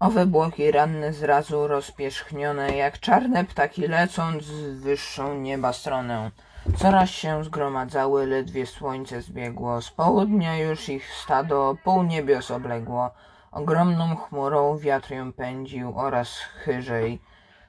Owe 0.00 0.26
błoki 0.26 0.70
ranne 0.70 1.12
zrazu 1.12 1.66
rozpierzchnione, 1.66 2.76
jak 2.76 3.00
czarne 3.00 3.44
ptaki 3.44 3.86
lecąc 3.88 4.44
w 4.44 4.80
wyższą 4.80 5.34
nieba 5.34 5.72
stronę. 5.72 6.30
Coraz 6.76 7.10
się 7.10 7.44
zgromadzały, 7.44 8.26
ledwie 8.26 8.66
słońce 8.66 9.22
zbiegło. 9.22 9.82
Z 9.82 9.90
południa 9.90 10.58
już 10.58 10.88
ich 10.88 11.14
stado 11.14 11.76
pół 11.84 12.02
niebios 12.02 12.50
obległo. 12.50 13.10
Ogromną 13.52 14.16
chmurą 14.16 14.78
wiatr 14.78 15.12
ją 15.12 15.32
pędził 15.32 15.98
oraz 15.98 16.38
chyżej. 16.38 17.22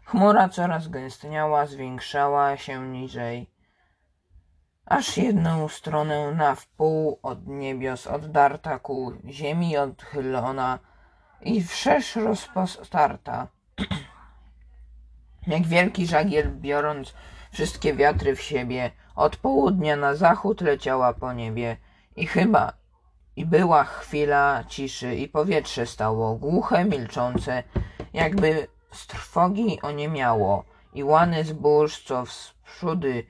Chmura 0.05 0.49
coraz 0.49 0.87
gęstniała, 0.87 1.65
zwiększała 1.65 2.57
się 2.57 2.87
niżej. 2.87 3.49
Aż 4.85 5.17
jedną 5.17 5.67
stronę 5.67 6.31
na 6.31 6.55
wpół 6.55 7.19
od 7.23 7.47
niebios 7.47 8.07
oddarta 8.07 8.79
ku 8.79 9.13
ziemi 9.25 9.77
odchylona 9.77 10.79
i 11.45 11.63
wszerz 11.63 12.15
rozpostarta. 12.15 13.47
Jak 15.47 15.67
wielki 15.67 16.07
żagiel 16.07 16.51
biorąc 16.51 17.13
wszystkie 17.51 17.93
wiatry 17.93 18.35
w 18.35 18.41
siebie, 18.41 18.91
od 19.15 19.35
południa 19.35 19.95
na 19.95 20.15
zachód 20.15 20.61
leciała 20.61 21.13
po 21.13 21.33
niebie 21.33 21.77
i 22.15 22.27
chyba 22.27 22.73
i 23.35 23.45
była 23.45 23.83
chwila 23.83 24.63
ciszy 24.67 25.15
i 25.15 25.27
powietrze 25.27 25.85
stało 25.85 26.35
głuche, 26.35 26.85
milczące, 26.85 27.63
jakby 28.13 28.67
z 28.91 29.07
trwogi 29.07 29.81
oniemiało 29.81 30.63
i 30.93 31.03
łany 31.03 31.43
zbóż, 31.43 32.03
co 32.03 32.25
wsprzódy 32.25 33.25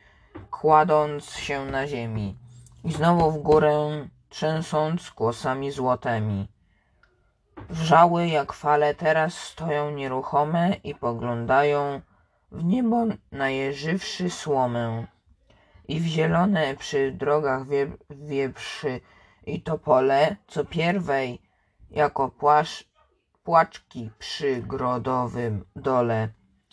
kładąc 0.51 1.29
się 1.29 1.65
na 1.65 1.87
ziemi 1.87 2.35
i 2.83 2.91
znowu 2.91 3.31
w 3.31 3.37
górę 3.37 4.07
trzęsąc 4.29 5.09
głosami 5.09 5.71
złotymi. 5.71 6.54
Wrzały 7.69 8.27
jak 8.27 8.53
fale 8.53 8.95
teraz 8.95 9.33
stoją 9.33 9.91
nieruchome 9.91 10.75
i 10.83 10.95
poglądają 10.95 12.01
w 12.51 12.63
niebo 12.63 13.05
najeżywszy 13.31 14.29
słomę. 14.29 15.07
I 15.87 15.99
w 15.99 16.05
zielone 16.05 16.75
przy 16.75 17.11
drogach 17.11 17.61
wieprzy 18.09 19.01
i 19.45 19.61
topole, 19.61 20.35
co 20.47 20.65
pierwej 20.65 21.41
jako 21.91 22.29
płasz, 22.29 22.89
płaczki 23.43 24.11
przy 24.19 24.61
grodowym 24.61 25.65
dole, 25.75 26.29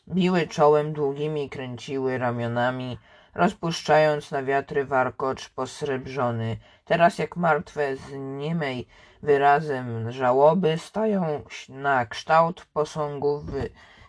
biły 0.09 0.47
czołem 0.47 0.93
długimi, 0.93 1.51
kręciły 1.51 2.19
ramionami, 2.19 2.99
rozpuszczając 3.35 4.31
na 4.31 4.43
wiatry 4.43 4.85
warkocz 4.85 5.49
posrebrzony. 5.49 6.57
Teraz 6.85 7.19
jak 7.19 7.37
martwe 7.37 7.97
z 7.97 8.13
niemej 8.13 8.87
wyrazem 9.23 10.11
żałoby 10.11 10.79
stają 10.79 11.43
na 11.69 12.07
kształt 12.07 12.67
posągów 12.73 13.45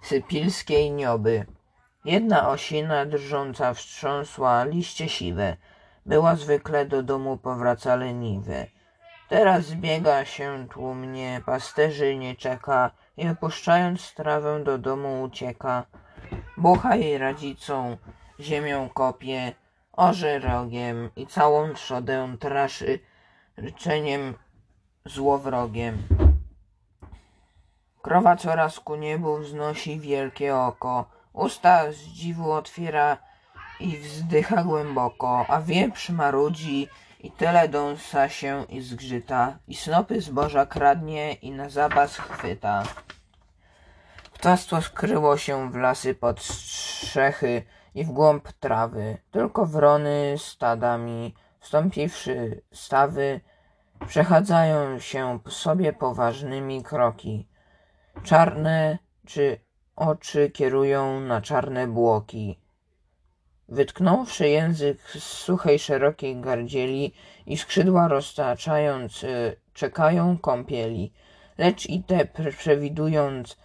sypilskiej 0.02 0.92
nioby. 0.92 1.46
Jedna 2.06 2.50
osina 2.50 3.06
drżąca 3.06 3.74
wstrząsła 3.74 4.64
liście 4.64 5.10
siwe. 5.10 5.58
Była 6.06 6.36
zwykle 6.36 6.86
do 6.86 7.04
domu 7.04 7.38
powraca 7.38 7.96
leniwe. 7.96 8.66
Teraz 9.30 9.66
zbiega 9.66 10.26
się 10.26 10.68
tłumnie, 10.70 11.42
pasterzy 11.46 12.16
nie 12.16 12.36
czeka 12.36 12.92
i 13.18 13.30
opuszczając 13.30 14.14
trawę 14.14 14.64
do 14.64 14.78
domu 14.78 15.22
ucieka. 15.24 15.86
Bucha 16.58 16.96
jej 16.96 17.18
radzicą, 17.18 17.98
ziemią 18.40 18.90
kopie, 18.90 19.54
orze 19.92 20.40
rogiem 20.40 21.10
i 21.16 21.28
całą 21.28 21.74
trzodę 21.74 22.36
traszy 22.40 23.00
ryczeniem 23.58 24.34
złowrogiem. 25.06 25.98
Krowa 28.02 28.36
coraz 28.36 28.80
ku 28.80 28.96
niebu 28.96 29.38
wznosi 29.38 30.00
wielkie 30.00 30.56
oko, 30.56 31.10
usta 31.34 31.92
z 31.92 31.98
dziwu 31.98 32.52
otwiera 32.52 33.18
i 33.80 33.98
wzdycha 33.98 34.64
głęboko, 34.64 35.46
a 35.48 35.62
wieprz 35.62 36.10
marudzi 36.10 36.88
i 37.20 37.32
tyle 37.32 37.70
dąsa 37.70 38.30
się 38.30 38.66
i 38.70 38.82
zgrzyta, 38.82 39.58
i 39.68 39.76
snopy 39.76 40.22
zboża 40.22 40.66
kradnie 40.66 41.34
i 41.34 41.52
na 41.52 41.70
zapas 41.70 42.18
chwyta. 42.18 42.84
Ptactwo 44.34 44.82
skryło 44.82 45.38
się 45.38 45.72
w 45.72 45.76
lasy 45.76 46.16
pod 46.16 46.42
strzechy 46.42 47.64
i 47.96 48.06
w 48.06 48.12
głąb 48.12 48.52
trawy, 48.52 49.18
tylko 49.32 49.66
wrony 49.66 50.36
stadami, 50.38 51.34
wstąpiwszy 51.60 52.62
stawy, 52.74 53.42
przechadzają 54.08 55.00
się 55.00 55.40
sobie 55.50 55.94
poważnymi 55.94 56.84
kroki. 56.84 57.48
Czarne 58.24 58.98
czy 59.26 59.60
oczy 59.96 60.50
kierują 60.50 61.20
na 61.20 61.42
czarne 61.42 61.88
błoki. 61.88 62.60
Wytknąwszy 63.70 64.50
język 64.50 65.02
z 65.02 65.24
suchej, 65.24 65.80
szerokiej 65.80 66.42
gardzieli 66.42 67.14
i 67.46 67.58
skrzydła 67.58 68.08
roztaczając, 68.08 69.24
y, 69.24 69.56
czekają 69.74 70.38
kąpieli. 70.38 71.14
Lecz 71.58 71.86
i 71.86 72.04
te, 72.04 72.26
przewidując 72.58 73.58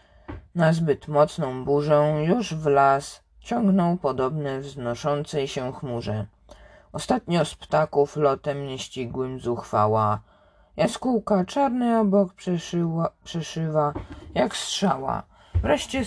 na 0.55 0.72
zbyt 0.72 1.09
mocną 1.09 1.65
burzę, 1.65 2.25
już 2.27 2.55
w 2.55 2.66
las 2.66 3.28
ciągną 3.48 3.98
podobne 3.98 4.60
wznoszącej 4.60 5.48
się 5.48 5.72
chmurze. 5.72 6.26
Ostatnio 6.92 7.44
z 7.44 7.54
ptaków 7.54 8.16
lotem 8.16 8.64
nieścisłym 8.64 9.41
zuchwała. 9.41 10.20
Jaskółka 10.76 11.44
czarny 11.44 11.98
obok 11.98 12.34
przeszyła, 12.34 13.10
przeszywa 13.25 13.92
jak 14.34 14.56
strzała. 14.56 15.22
Wreszcie 15.54 16.03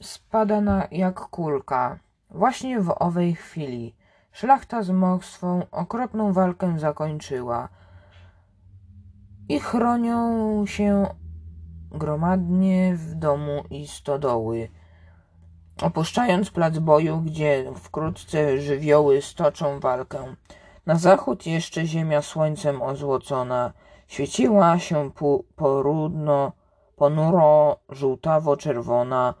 spada 0.00 0.60
na 0.60 0.88
jak 0.90 1.20
kulka. 1.20 1.98
Właśnie 2.30 2.80
w 2.80 2.94
owej 2.98 3.34
chwili 3.34 3.94
szlachta 4.32 4.82
z 4.82 4.90
mokswą 4.90 5.66
okropną 5.70 6.32
walkę 6.32 6.78
zakończyła 6.78 7.68
i 9.48 9.60
chronią 9.60 10.66
się 10.66 11.06
gromadnie 11.90 12.94
w 12.96 13.14
domu 13.14 13.64
i 13.70 13.88
stodoły. 13.88 14.68
Opuszczając 15.82 16.50
plac 16.50 16.78
boju, 16.78 17.18
gdzie 17.18 17.72
wkrótce 17.74 18.60
żywioły 18.60 19.22
stoczą 19.22 19.80
walkę. 19.80 20.34
Na 20.86 20.94
zachód 20.94 21.46
jeszcze 21.46 21.86
ziemia 21.86 22.22
słońcem 22.22 22.82
ozłocona 22.82 23.72
świeciła 24.06 24.78
się 24.78 25.10
porudno, 25.56 26.52
ponuro, 26.96 27.76
żółtawo-czerwona, 27.88 29.34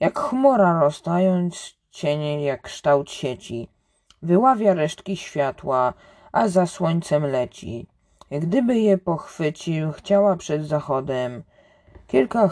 jak 0.00 0.18
chmura 0.18 0.80
roztając 0.80 1.74
cienie 1.90 2.44
jak 2.44 2.62
kształt 2.62 3.10
sieci. 3.10 3.68
Wyławia 4.22 4.74
resztki 4.74 5.16
światła, 5.16 5.92
a 6.32 6.48
za 6.48 6.66
słońcem 6.66 7.26
leci. 7.26 7.86
Gdyby 8.30 8.78
je 8.78 8.98
pochwycił, 8.98 9.92
chciała 9.92 10.36
przed 10.36 10.66
zachodem. 10.66 11.42
Kilka 12.06 12.50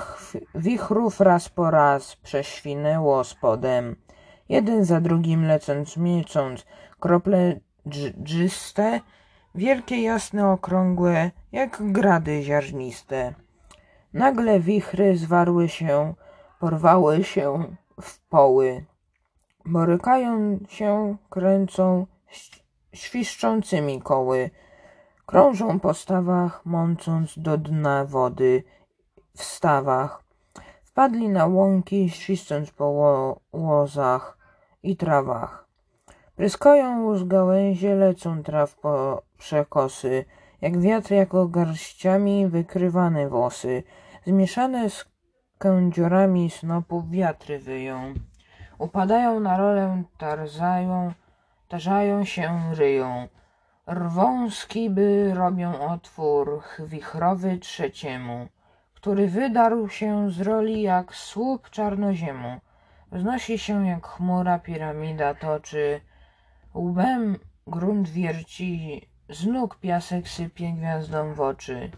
wichrów 0.55 1.21
raz 1.21 1.49
po 1.49 1.71
raz 1.71 2.17
prześwinęło 2.17 3.25
spodem. 3.25 3.97
Jeden 4.49 4.85
za 4.85 5.01
drugim 5.01 5.45
lecąc, 5.45 5.97
miecąc, 5.97 6.67
krople 7.01 7.61
dżyste, 8.25 9.01
wielkie, 9.55 10.03
jasne, 10.03 10.51
okrągłe, 10.51 11.31
jak 11.53 11.93
grady 11.93 12.43
ziarniste. 12.43 13.35
Nagle 14.13 14.61
wichry 14.61 15.17
zwarły 15.17 15.69
się, 15.69 16.15
porwały 16.61 17.25
się 17.25 17.65
w 18.01 18.21
poły. 18.29 18.85
Borykają 19.67 20.59
się, 20.69 21.17
kręcą 21.31 22.07
świszczącymi 22.95 24.03
koły. 24.03 24.51
Krążą 25.27 25.81
po 25.81 25.95
stawach, 25.95 26.67
mącąc 26.67 27.39
do 27.39 27.59
dna 27.59 28.05
wody 28.05 28.65
w 29.37 29.43
stawach. 29.43 30.23
Wpadli 30.85 31.29
na 31.29 31.47
łąki, 31.47 32.11
świscząc 32.11 32.71
po 32.71 32.87
łozach 33.53 34.39
i 34.83 34.97
trawach. 34.97 35.67
Pryskają 36.37 37.03
łóż 37.03 37.25
gałęzie, 37.25 37.95
lecą 37.95 38.43
traw 38.43 38.75
po 38.75 39.23
przekosy, 39.39 40.25
jak 40.61 40.81
wiatr 40.81 41.13
jako 41.13 41.49
garściami 41.49 42.47
wykrywane 42.47 43.29
włosy, 43.29 43.83
zmieszane 44.27 44.91
z 44.91 45.05
kędziorami 45.59 46.51
snopów 46.51 47.11
wiatry 47.11 47.59
wyją. 47.59 48.15
Upadają 48.79 49.41
na 49.41 49.57
rolę, 49.57 50.03
tarzają, 50.19 51.13
tarzają 51.69 52.25
się, 52.25 52.61
ryją. 52.75 53.29
Rwą 53.87 54.51
skiby, 54.51 55.35
robią 55.35 55.89
otwór 55.89 56.63
wichrowy 56.79 57.59
trzeciemu, 57.59 58.47
który 59.03 59.29
wydarł 59.29 59.89
się 59.89 60.31
z 60.31 60.41
roli 60.41 60.83
jak 60.83 61.15
słup 61.15 61.71
czarnoziemu. 61.71 62.61
Wznosi 63.13 63.59
się 63.59 63.87
jak 63.87 64.07
chmura, 64.07 64.59
piramida 64.59 65.35
toczy, 65.35 66.01
łbem 66.75 67.39
grunt 67.67 68.09
wierci, 68.09 69.03
z 69.29 69.47
nóg 69.47 69.79
piasek 69.79 70.29
sypie 70.29 70.73
gwiazdom 70.73 71.35
w 71.35 71.41
oczy. 71.41 71.91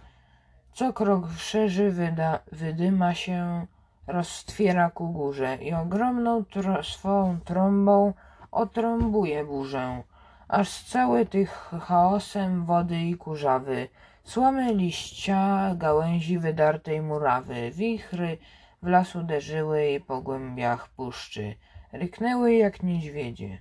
Co 0.72 0.92
krok 0.92 1.30
szerzy 1.36 1.90
wyda, 1.90 2.38
wydyma 2.52 3.14
się, 3.14 3.66
roztwiera 4.06 4.90
ku 4.90 5.08
górze 5.08 5.56
i 5.56 5.74
ogromną 5.74 6.44
tro, 6.44 6.82
swą 6.82 7.38
trąbą 7.44 8.12
otrąbuje 8.50 9.44
burzę, 9.44 10.02
aż 10.48 10.84
cały 10.84 11.26
tych 11.26 11.70
chaosem 11.80 12.64
wody 12.64 12.98
i 12.98 13.16
kurzawy, 13.16 13.88
słomy 14.24 14.74
liścia, 14.74 15.74
gałęzi 15.74 16.38
wydartej 16.38 17.02
murawy, 17.02 17.70
wichry 17.70 18.38
w 18.82 18.86
las 18.86 19.16
uderzyły 19.16 19.90
i 19.90 20.00
po 20.00 20.22
głębiach 20.22 20.88
puszczy, 20.88 21.54
ryknęły 21.92 22.54
jak 22.54 22.82
niedźwiedzie. 22.82 23.58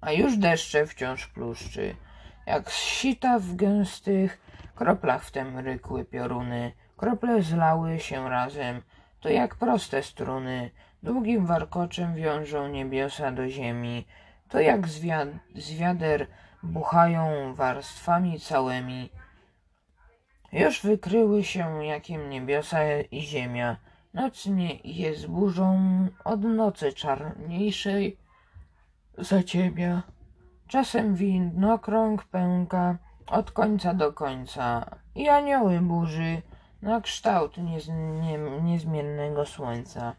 A 0.00 0.12
już 0.12 0.36
deszcze 0.36 0.86
wciąż 0.86 1.26
pluszczy, 1.26 1.96
jak 2.46 2.70
z 2.70 2.76
sita 2.76 3.38
w 3.38 3.54
gęstych 3.54 4.40
kroplach 4.74 5.24
wtem 5.24 5.58
rykły 5.58 6.04
pioruny, 6.04 6.72
krople 6.96 7.42
zlały 7.42 8.00
się 8.00 8.30
razem, 8.30 8.82
to 9.20 9.28
jak 9.28 9.54
proste 9.54 10.02
struny, 10.02 10.70
długim 11.02 11.46
warkoczem 11.46 12.14
wiążą 12.14 12.68
niebiosa 12.68 13.32
do 13.32 13.48
ziemi, 13.48 14.06
to 14.48 14.60
jak 14.60 14.88
z, 14.88 15.00
wiad- 15.00 15.38
z 15.54 15.72
wiader 15.74 16.26
buchają 16.62 17.54
warstwami 17.54 18.40
całymi. 18.40 19.10
Już 20.52 20.82
wykryły 20.82 21.44
się 21.44 21.84
jakiem 21.84 22.30
niebiosa 22.30 22.78
i 23.10 23.20
ziemia, 23.20 23.76
noc 24.14 24.46
nie 24.46 24.74
jest 24.84 25.26
burzą 25.26 25.78
od 26.24 26.42
nocy 26.42 26.92
czarniejszej 26.92 28.16
zaciemia. 29.18 30.02
Czasem 30.68 31.14
widnokrąg 31.14 32.24
pęka 32.24 32.98
od 33.26 33.50
końca 33.50 33.94
do 33.94 34.12
końca 34.12 34.96
i 35.14 35.28
anioły 35.28 35.80
burzy 35.80 36.42
na 36.82 37.00
kształt 37.00 37.56
niez, 37.58 37.88
nie, 37.88 38.38
niezmiennego 38.62 39.46
słońca. 39.46 40.14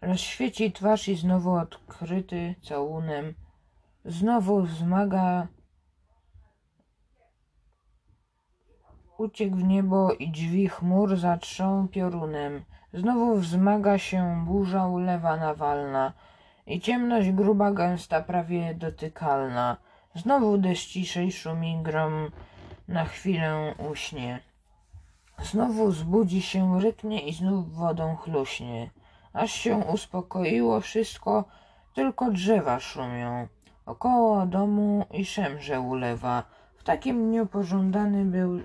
Rozświeci 0.00 0.72
twarz 0.72 1.08
i 1.08 1.16
znowu 1.16 1.52
odkryty 1.52 2.54
całunem, 2.62 3.34
znowu 4.04 4.62
wzmaga 4.62 5.46
uciekł 9.18 9.56
w 9.56 9.64
niebo 9.64 10.12
i 10.12 10.30
drzwi 10.30 10.68
chmur 10.68 11.16
zatrzą 11.16 11.88
piorunem. 11.88 12.64
Znowu 12.94 13.36
wzmaga 13.36 13.98
się 13.98 14.44
burza 14.46 14.86
ulewa 14.86 15.36
nawalna 15.36 16.12
i 16.66 16.80
ciemność 16.80 17.30
gruba, 17.30 17.72
gęsta, 17.72 18.20
prawie 18.20 18.74
dotykalna. 18.74 19.76
Znowu 20.14 20.58
deszcz 20.58 20.88
ciszej 20.88 21.32
szumi 21.32 21.78
grom 21.82 22.30
na 22.88 23.04
chwilę 23.04 23.74
uśnie. 23.90 24.40
Znowu 25.42 25.90
zbudzi 25.90 26.42
się, 26.42 26.80
ryknie 26.80 27.20
i 27.20 27.32
znów 27.32 27.74
wodą 27.74 28.16
chluśnie. 28.16 28.90
Aż 29.32 29.52
się 29.52 29.76
uspokoiło 29.76 30.80
wszystko, 30.80 31.44
tylko 31.94 32.30
drzewa 32.30 32.80
szumią. 32.80 33.48
Około 33.86 34.46
domu 34.46 35.04
i 35.10 35.24
szemrze 35.24 35.80
ulewa. 35.80 36.42
W 36.76 36.84
takim 36.84 37.30
dniu 37.30 37.46
pożądany 37.46 38.24
był 38.24 38.60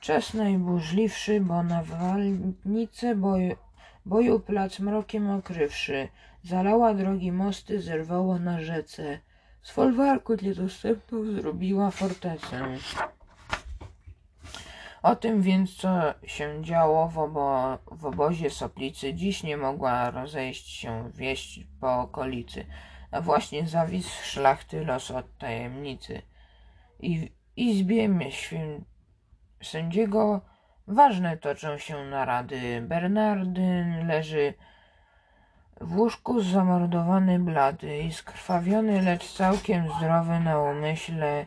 czas 0.00 0.34
najburzliwszy, 0.34 1.40
bo 1.40 1.62
nawalnice 1.62 3.14
boju, 3.14 3.56
boju 4.06 4.40
plac 4.40 4.80
mrokiem 4.80 5.30
okrywszy, 5.30 6.08
zalała 6.42 6.94
drogi 6.94 7.32
mosty, 7.32 7.82
zerwała 7.82 8.38
na 8.38 8.60
rzece. 8.60 9.18
Z 9.62 9.70
folwarku 9.70 10.34
niedostępną 10.42 11.24
zrobiła 11.24 11.90
fortecę. 11.90 12.76
O 15.02 15.16
tym 15.16 15.42
więc, 15.42 15.74
co 15.74 16.14
się 16.26 16.62
działo 16.62 17.08
w, 17.08 17.18
obo 17.18 17.78
w 17.90 18.06
obozie 18.06 18.50
Soplicy, 18.50 19.14
dziś 19.14 19.42
nie 19.42 19.56
mogła 19.56 20.10
rozejść 20.10 20.68
się 20.68 21.10
wieść 21.14 21.60
po 21.80 22.00
okolicy, 22.00 22.66
a 23.10 23.20
właśnie 23.20 23.68
zawisł 23.68 24.24
szlachty 24.24 24.84
los 24.84 25.10
od 25.10 25.38
tajemnicy. 25.38 26.22
I 27.00 27.18
w 27.18 27.28
izbie 27.56 28.30
świę... 28.30 28.80
sędziego 29.62 30.40
ważne 30.86 31.36
toczą 31.36 31.78
się 31.78 32.04
narady. 32.04 32.80
Bernardyn 32.80 34.06
leży 34.06 34.54
w 35.80 35.96
łóżku 35.96 36.40
zamordowany 36.40 37.38
blady 37.38 37.98
i 37.98 38.12
skrwawiony, 38.12 39.02
lecz 39.02 39.32
całkiem 39.32 39.88
zdrowy 39.98 40.40
na 40.40 40.58
umyśle 40.60 41.46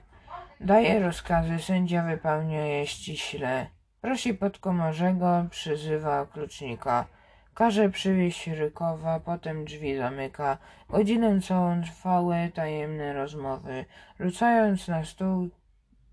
Daje 0.61 0.99
rozkazy, 0.99 1.59
sędzia 1.59 2.03
wypełnia 2.03 2.65
je 2.65 2.87
ściśle. 2.87 3.67
Prosi 4.01 4.33
podkomarzego, 4.33 5.45
przyzywa 5.49 6.25
klucznika. 6.25 7.05
Każe 7.53 7.89
przywieźć 7.89 8.47
Rykowa, 8.47 9.19
potem 9.19 9.65
drzwi 9.65 9.97
zamyka. 9.97 10.57
Godzinę 10.89 11.41
całą 11.41 11.81
trwały 11.81 12.51
tajemne 12.53 13.13
rozmowy. 13.13 13.85
Rzucając 14.19 14.87
na 14.87 15.05
stół 15.05 15.49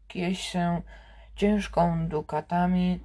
kiesę 0.08 0.82
ciężką 1.36 2.08
dukatami. 2.08 3.00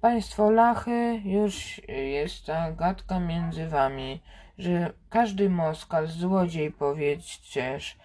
Państwo 0.00 0.50
lachy, 0.50 1.20
już 1.24 1.80
jest 1.88 2.46
ta 2.46 2.72
gadka 2.72 3.20
między 3.20 3.68
wami, 3.68 4.22
że 4.58 4.92
każdy 5.10 5.50
Moskal 5.50 6.06
złodziej 6.06 6.72
powiedzcież. 6.72 7.96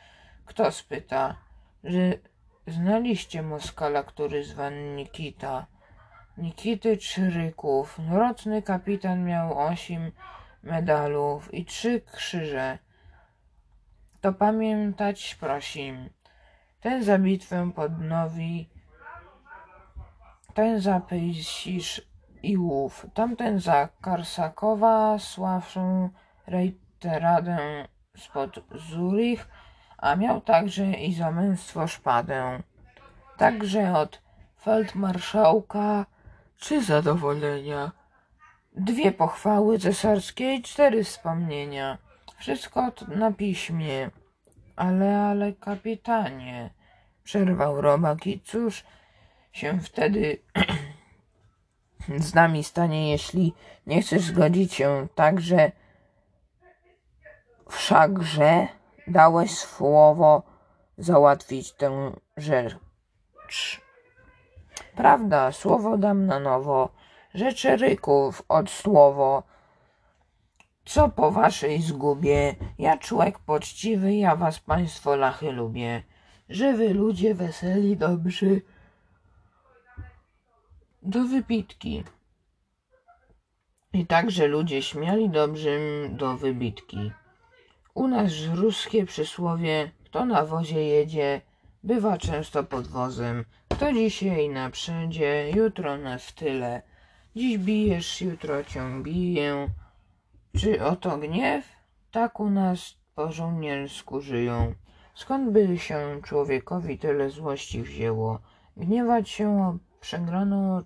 Kto 0.45 0.71
spyta, 0.71 1.35
że 1.83 2.13
Znaliście 2.67 3.41
Moskala, 3.41 4.03
który 4.03 4.43
zwany 4.43 4.95
Nikita. 4.95 5.65
Nikity 6.37 6.97
Czyryków. 6.97 7.99
Roczny 8.11 8.61
kapitan 8.61 9.25
miał 9.25 9.59
osiem 9.59 10.11
medalów 10.63 11.53
i 11.53 11.65
trzy 11.65 12.01
krzyże. 12.01 12.77
To 14.21 14.33
pamiętać 14.33 15.35
prosim. 15.35 16.09
Ten 16.81 17.03
za 17.03 17.17
bitwę 17.19 17.71
podnowi, 17.75 18.69
ten 20.53 20.81
za 20.81 20.99
Pejsisz 20.99 22.01
i 22.43 22.57
Łów, 22.57 23.05
tamten 23.13 23.59
za 23.59 23.89
Karsakowa, 24.01 25.19
sławszą 25.19 26.09
rejteradę 26.47 27.87
spod 28.17 28.59
Zurich, 28.75 29.47
a 29.97 30.15
miał 30.15 30.41
także 30.41 30.85
i 30.85 31.13
za 31.13 31.31
męstwo 31.31 31.87
szpadę. 31.87 32.63
Także 33.37 33.97
od 33.97 34.21
feldmarszałka 34.61 36.05
trzy 36.57 36.83
zadowolenia, 36.83 37.91
dwie 38.75 39.11
pochwały 39.11 39.79
cesarskie 39.79 40.53
i 40.53 40.61
cztery 40.61 41.03
wspomnienia. 41.03 41.97
Wszystko 42.37 42.91
na 43.07 43.31
piśmie. 43.31 44.09
Ale, 44.75 45.21
ale 45.21 45.53
kapitanie, 45.53 46.69
przerwał 47.23 47.81
robak 47.81 48.27
i 48.27 48.39
cóż 48.39 48.83
się 49.53 49.79
wtedy 49.79 50.37
z 52.27 52.33
nami 52.33 52.63
stanie, 52.63 53.11
jeśli 53.11 53.53
nie 53.87 54.01
chcesz 54.01 54.21
zgodzić 54.21 54.73
się 54.73 55.07
także 55.15 55.71
wszakże 57.69 58.67
Dałeś 59.07 59.51
słowo 59.51 60.43
załatwić 60.97 61.71
tę 61.71 62.11
rzecz. 62.37 62.75
Prawda, 64.95 65.51
słowo 65.51 65.97
dam 65.97 66.25
na 66.25 66.39
nowo. 66.39 66.89
Rzeczy 67.33 67.77
ryków 67.77 68.43
od 68.49 68.69
słowo. 68.69 69.43
Co 70.85 71.09
po 71.09 71.31
waszej 71.31 71.81
zgubie? 71.81 72.55
Ja 72.77 72.97
człowiek 72.97 73.39
poczciwy, 73.39 74.15
ja 74.15 74.35
was 74.35 74.59
państwo 74.59 75.15
lachy 75.15 75.51
lubię. 75.51 76.03
Żywy 76.49 76.93
ludzie, 76.93 77.35
weseli, 77.35 77.97
dobrzy. 77.97 78.61
Do 81.05 81.23
wypitki. 81.23 82.03
I 83.93 84.05
także 84.05 84.47
ludzie 84.47 84.81
śmiali 84.81 85.29
dobrym 85.29 85.81
do 86.17 86.37
wybitki. 86.37 87.11
U 87.93 88.07
nas 88.07 88.31
ruskie 88.53 89.05
przysłowie 89.05 89.91
kto 90.13 90.25
na 90.25 90.45
wozie 90.45 90.83
jedzie, 90.83 91.41
bywa 91.83 92.17
często 92.17 92.63
pod 92.63 92.87
wozem. 92.87 93.45
Kto 93.69 93.93
dzisiaj 93.93 94.49
na 94.49 94.69
przodzie, 94.69 95.51
jutro 95.55 95.97
na 95.97 96.17
w 96.17 96.31
tyle. 96.31 96.81
Dziś 97.35 97.57
bijesz, 97.57 98.21
jutro 98.21 98.63
cię 98.63 99.03
biję. 99.03 99.69
Czy 100.57 100.85
oto 100.85 101.17
gniew? 101.17 101.65
Tak 102.11 102.39
u 102.39 102.49
nas 102.49 102.97
po 103.15 103.31
żołniersku 103.31 104.21
żyją. 104.21 104.73
Skąd 105.15 105.51
by 105.51 105.77
się 105.77 106.21
człowiekowi 106.23 106.97
tyle 106.97 107.29
złości 107.29 107.81
wzięło? 107.81 108.39
Gniewać 108.77 109.29
się 109.29 109.61
o 109.61 109.77
przegraną 109.99 110.83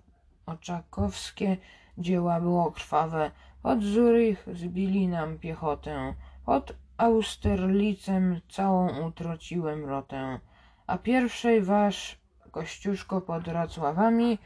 oczakowskie 0.48 1.56
dzieła 1.98 2.40
było 2.40 2.72
krwawe. 2.72 3.30
Od 3.62 3.82
Zurich 3.82 4.46
zbili 4.52 5.08
nam 5.08 5.38
piechotę. 5.38 6.14
Od 6.46 6.76
Austerlicem 6.98 8.40
całą 8.48 9.06
utrociłem 9.06 9.84
rotę, 9.84 10.40
a 10.86 10.98
pierwszej 10.98 11.62
wasz, 11.62 12.18
Kościuszko 12.50 13.20
pod 13.20 13.48
Racławami, 13.48 14.38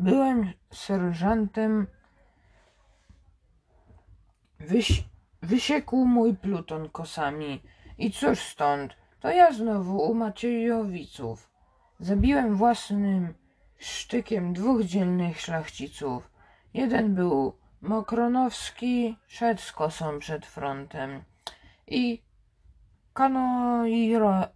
byłem 0.00 0.52
serżantem. 0.72 1.86
Wyś, 4.60 5.04
wysiekł 5.42 6.04
mój 6.04 6.36
pluton 6.36 6.88
kosami. 6.88 7.62
I 7.98 8.10
cóż 8.10 8.38
stąd? 8.38 8.96
To 9.20 9.30
ja 9.30 9.52
znowu 9.52 10.10
u 10.10 10.14
Maciejowiców. 10.14 11.50
Zabiłem 12.00 12.56
własnym 12.56 13.34
sztykiem 13.78 14.52
dwóch 14.52 14.82
dzielnych 14.82 15.40
szlachciców. 15.40 16.30
Jeden 16.74 17.14
był 17.14 17.58
Mokronowski, 17.80 19.16
szedł 19.26 19.60
z 19.60 19.72
kosą 19.72 20.18
przed 20.18 20.46
frontem 20.46 21.24
i 21.86 22.22
kanoiro, 23.12 24.46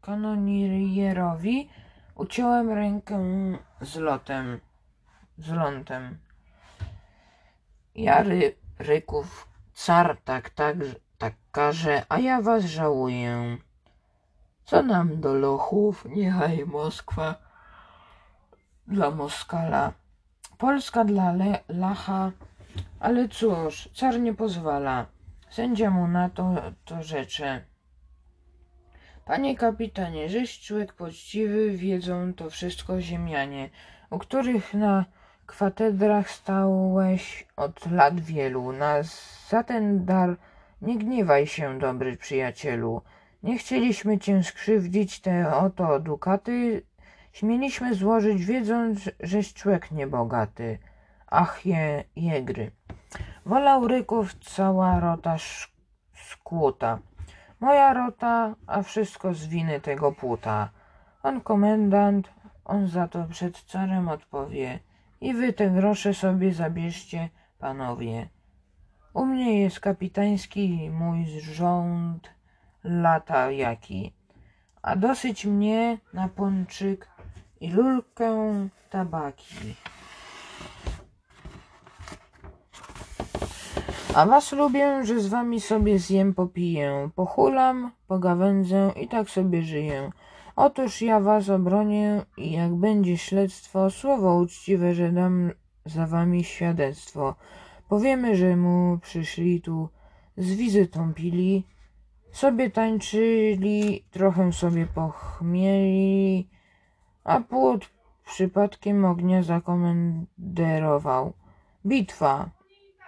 kanonierierowi 0.00 1.70
uciąłem 2.14 2.70
rękę 2.70 3.18
z 3.80 3.96
lotem, 3.96 4.60
z 5.38 5.48
lątem. 5.48 6.18
Ja 7.94 8.22
ry, 8.22 8.54
ryków, 8.78 9.48
car 9.74 10.16
tak, 10.24 10.50
tak, 10.50 10.76
tak 11.18 11.34
każe, 11.52 12.02
a 12.08 12.18
ja 12.18 12.42
was 12.42 12.64
żałuję. 12.64 13.56
Co 14.64 14.82
nam 14.82 15.20
do 15.20 15.34
lochów, 15.34 16.04
niechaj 16.04 16.66
Moskwa 16.66 17.47
dla 18.88 19.10
Moskala. 19.10 19.92
Polska 20.58 21.04
dla 21.04 21.32
Le 21.32 21.58
Lacha, 21.68 22.32
ale 23.00 23.28
cóż, 23.28 23.88
car 23.94 24.20
nie 24.20 24.34
pozwala. 24.34 25.06
Sędzia 25.50 25.90
mu 25.90 26.08
na 26.08 26.30
to, 26.30 26.54
to 26.84 27.02
rzecze. 27.02 27.64
Panie 29.24 29.56
kapitanie, 29.56 30.28
żeś 30.28 30.60
człowiek 30.60 30.92
poczciwy, 30.92 31.70
wiedzą 31.70 32.34
to 32.34 32.50
wszystko 32.50 33.00
ziemianie, 33.00 33.70
u 34.10 34.18
których 34.18 34.74
na 34.74 35.04
kwatedrach 35.46 36.30
stałeś 36.30 37.46
od 37.56 37.90
lat 37.90 38.20
wielu. 38.20 38.72
Na 38.72 38.94
za 39.48 39.62
ten 39.62 40.04
dar 40.04 40.36
nie 40.82 40.98
gniewaj 40.98 41.46
się, 41.46 41.78
dobry 41.78 42.16
przyjacielu. 42.16 43.02
Nie 43.42 43.58
chcieliśmy 43.58 44.18
cię 44.18 44.42
skrzywdzić, 44.42 45.20
te 45.20 45.56
oto 45.56 46.00
dukaty 46.00 46.82
śmieliśmy 47.38 47.94
złożyć, 47.94 48.44
wiedząc, 48.44 49.10
żeś 49.20 49.54
człowiek 49.54 49.90
niebogaty. 49.90 50.78
Ach, 51.26 51.66
je, 51.66 52.04
jegry. 52.16 52.70
Wolał 53.46 53.88
ryków 53.88 54.34
cała 54.34 55.00
rota 55.00 55.36
skłuta. 56.14 56.98
Moja 57.60 57.94
rota, 57.94 58.54
a 58.66 58.82
wszystko 58.82 59.34
z 59.34 59.46
winy 59.46 59.80
tego 59.80 60.12
płuta. 60.12 60.70
On 61.22 61.40
komendant, 61.40 62.30
on 62.64 62.88
za 62.88 63.08
to 63.08 63.24
przed 63.24 63.62
carem 63.62 64.08
odpowie. 64.08 64.78
I 65.20 65.34
wy 65.34 65.52
te 65.52 65.70
grosze 65.70 66.14
sobie 66.14 66.54
zabierzcie, 66.54 67.28
panowie. 67.58 68.28
U 69.14 69.26
mnie 69.26 69.60
jest 69.60 69.80
kapitański 69.80 70.90
mój 70.90 71.26
rząd 71.40 72.30
lata 72.84 73.50
jaki, 73.50 74.14
a 74.82 74.96
dosyć 74.96 75.46
mnie 75.46 75.98
na 76.12 76.28
pączyk 76.28 77.17
i 77.60 77.70
lulkę 77.70 78.68
tabaki. 78.90 79.74
A 84.14 84.26
was 84.26 84.52
lubię, 84.52 85.04
że 85.04 85.20
z 85.20 85.28
wami 85.28 85.60
sobie 85.60 85.98
zjem, 85.98 86.34
popiję, 86.34 87.10
pochulam, 87.14 87.90
pogawędzę 88.06 88.92
i 89.00 89.08
tak 89.08 89.30
sobie 89.30 89.62
żyję. 89.62 90.10
Otóż 90.56 91.02
ja 91.02 91.20
was 91.20 91.48
obronię 91.48 92.24
i 92.36 92.52
jak 92.52 92.74
będzie 92.74 93.18
śledztwo, 93.18 93.90
słowo 93.90 94.34
uczciwe, 94.34 94.94
że 94.94 95.12
dam 95.12 95.52
za 95.84 96.06
wami 96.06 96.44
świadectwo. 96.44 97.34
Powiemy, 97.88 98.36
że 98.36 98.56
mu 98.56 98.98
przyszli 99.02 99.60
tu 99.60 99.88
z 100.36 100.54
wizytą 100.54 101.14
pili, 101.14 101.64
sobie 102.32 102.70
tańczyli, 102.70 104.04
trochę 104.10 104.52
sobie 104.52 104.86
pochmieli, 104.86 106.48
a 107.28 107.40
płot 107.40 107.90
przypadkiem 108.24 109.04
ognia 109.04 109.42
zakomenderował. 109.42 111.32
Bitwa 111.86 112.50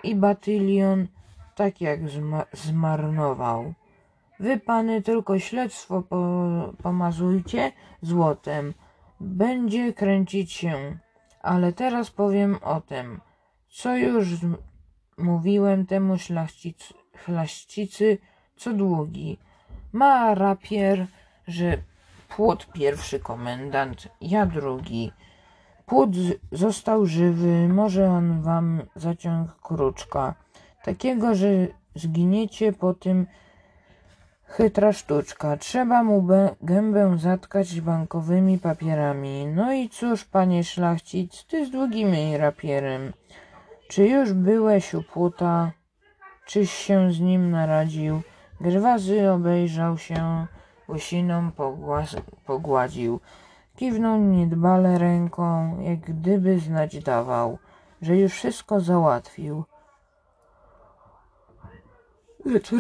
i 0.04 0.14
batylion 0.14 1.06
tak 1.54 1.80
jak 1.80 2.08
zma 2.08 2.44
zmarnował. 2.52 3.74
Wy 4.40 4.58
pany 4.58 5.02
tylko 5.02 5.38
śledztwo 5.38 6.02
po 6.02 6.18
pomazujcie 6.82 7.72
złotem. 8.02 8.74
Będzie 9.20 9.92
kręcić 9.92 10.52
się. 10.52 10.98
Ale 11.42 11.72
teraz 11.72 12.10
powiem 12.10 12.58
o 12.62 12.80
tym, 12.80 13.20
co 13.68 13.96
już 13.96 14.28
mówiłem 15.18 15.86
temu 15.86 16.18
szlachcic 16.18 16.92
szlachcicy 17.24 18.18
co 18.56 18.72
długi. 18.72 19.38
Ma 19.92 20.34
rapier, 20.34 21.06
że 21.48 21.78
płot 22.36 22.66
pierwszy 22.72 23.20
komendant, 23.20 24.08
ja 24.20 24.46
drugi. 24.46 25.12
Płot 25.86 26.10
został 26.52 27.06
żywy, 27.06 27.68
może 27.68 28.10
on 28.10 28.42
wam 28.42 28.82
zaciąg 28.96 29.56
kruczka. 29.62 30.34
Takiego, 30.84 31.34
że 31.34 31.48
zginiecie 31.94 32.72
po 32.72 32.94
tym 32.94 33.26
chytra 34.44 34.92
sztuczka. 34.92 35.56
Trzeba 35.56 36.02
mu 36.02 36.28
gębę 36.62 37.18
zatkać 37.18 37.80
bankowymi 37.80 38.58
papierami. 38.58 39.46
No 39.46 39.72
i 39.72 39.88
cóż, 39.88 40.24
panie 40.24 40.64
szlachcic, 40.64 41.44
ty 41.44 41.66
z 41.66 41.70
długim 41.70 42.14
rapierem. 42.36 43.12
Czy 43.88 44.08
już 44.08 44.32
byłeś 44.32 44.94
u 44.94 45.02
płota? 45.02 45.70
Czyś 46.46 46.70
się 46.70 47.12
z 47.12 47.20
nim 47.20 47.50
naradził? 47.50 48.22
Grwazy 48.60 49.30
obejrzał 49.30 49.98
się, 49.98 50.46
łysiną 50.92 51.50
pogładził. 52.46 53.20
Kiwnął 53.76 54.18
niedbale 54.18 54.98
ręką, 54.98 55.80
jak 55.80 56.00
gdyby 56.00 56.58
znać 56.58 57.02
dawał, 57.02 57.58
że 58.02 58.16
już 58.16 58.32
wszystko 58.32 58.80
załatwił. 58.80 59.64
Lecz 62.44 62.70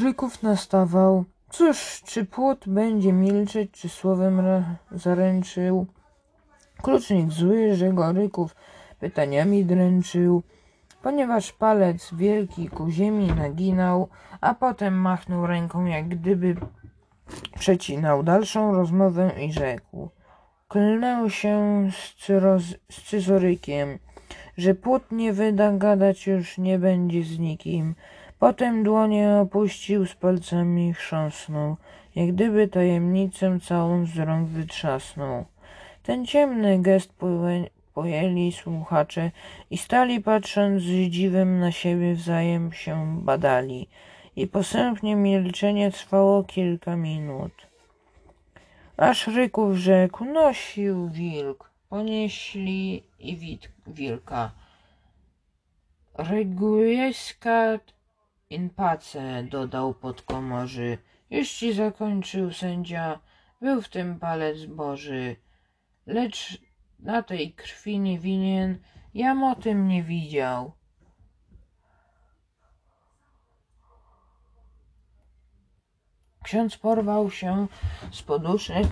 nastawał. 0.42 1.24
Cóż, 1.50 2.02
czy 2.04 2.24
płot 2.24 2.68
będzie 2.68 3.12
milczeć, 3.12 3.70
czy 3.70 3.88
słowem 3.88 4.42
zaręczył? 4.92 5.86
Klucznik 6.82 7.30
zły, 7.30 7.74
że 7.74 7.92
go 7.92 8.12
Ryków 8.12 8.56
pytaniami 9.00 9.64
dręczył 9.64 10.42
ponieważ 11.02 11.52
palec 11.52 12.14
wielki 12.14 12.68
ku 12.68 12.90
ziemi 12.90 13.26
naginał, 13.26 14.08
a 14.40 14.54
potem 14.54 14.94
machnął 14.94 15.46
ręką, 15.46 15.84
jak 15.84 16.08
gdyby 16.08 16.56
przecinał 17.58 18.22
dalszą 18.22 18.74
rozmowę 18.74 19.30
i 19.40 19.52
rzekł. 19.52 20.08
Klnę 20.68 21.30
się 21.30 21.88
z, 21.92 22.14
cyroz, 22.24 22.62
z 22.90 23.02
cyzorykiem, 23.02 23.98
że 24.58 24.74
płód 24.74 25.02
nie 25.12 25.32
wyda, 25.32 25.72
gadać 25.72 26.26
już 26.26 26.58
nie 26.58 26.78
będzie 26.78 27.22
z 27.24 27.38
nikim. 27.38 27.94
Potem 28.38 28.82
dłonie 28.82 29.36
opuścił, 29.42 30.06
z 30.06 30.14
palcami 30.14 30.94
chrząsnął, 30.94 31.76
jak 32.14 32.32
gdyby 32.32 32.68
tajemnicę 32.68 33.58
całą 33.60 34.06
z 34.06 34.16
rąk 34.16 34.48
wytrzasnął. 34.48 35.44
Ten 36.02 36.26
ciemny 36.26 36.78
gest 36.78 37.12
pojęli 37.94 38.52
słuchacze 38.52 39.30
i 39.70 39.78
stali 39.78 40.20
patrząc 40.20 40.82
z 40.82 40.86
dziwem 40.86 41.58
na 41.60 41.72
siebie 41.72 42.14
wzajem 42.14 42.72
się 42.72 43.16
badali. 43.22 43.88
I 44.40 44.46
posępnie 44.46 45.16
milczenie 45.16 45.90
trwało 45.90 46.44
kilka 46.44 46.96
minut. 46.96 47.52
Aż 48.96 49.26
Ryków 49.26 49.76
rzekł, 49.76 50.24
nosił 50.24 51.08
wilk, 51.08 51.70
ponieśli 51.88 53.04
i 53.18 53.36
wit, 53.36 53.72
wilka. 53.86 54.50
Reguescat 56.14 57.94
in 58.50 58.70
pace, 58.70 59.42
dodał 59.42 59.94
podkomorzy. 59.94 60.98
Jeśli 61.30 61.72
zakończył 61.72 62.52
sędzia, 62.52 63.20
był 63.60 63.82
w 63.82 63.88
tym 63.88 64.18
palec 64.18 64.64
Boży. 64.66 65.36
Lecz 66.06 66.58
na 66.98 67.22
tej 67.22 67.52
krwi 67.52 67.98
nie 67.98 68.18
winien, 68.18 68.78
jam 69.14 69.44
o 69.44 69.54
tym 69.54 69.88
nie 69.88 70.02
widział. 70.02 70.72
Ksiądz 76.44 76.76
porwał 76.76 77.30
się 77.30 77.66
z 78.12 78.22
poduszek 78.22 78.86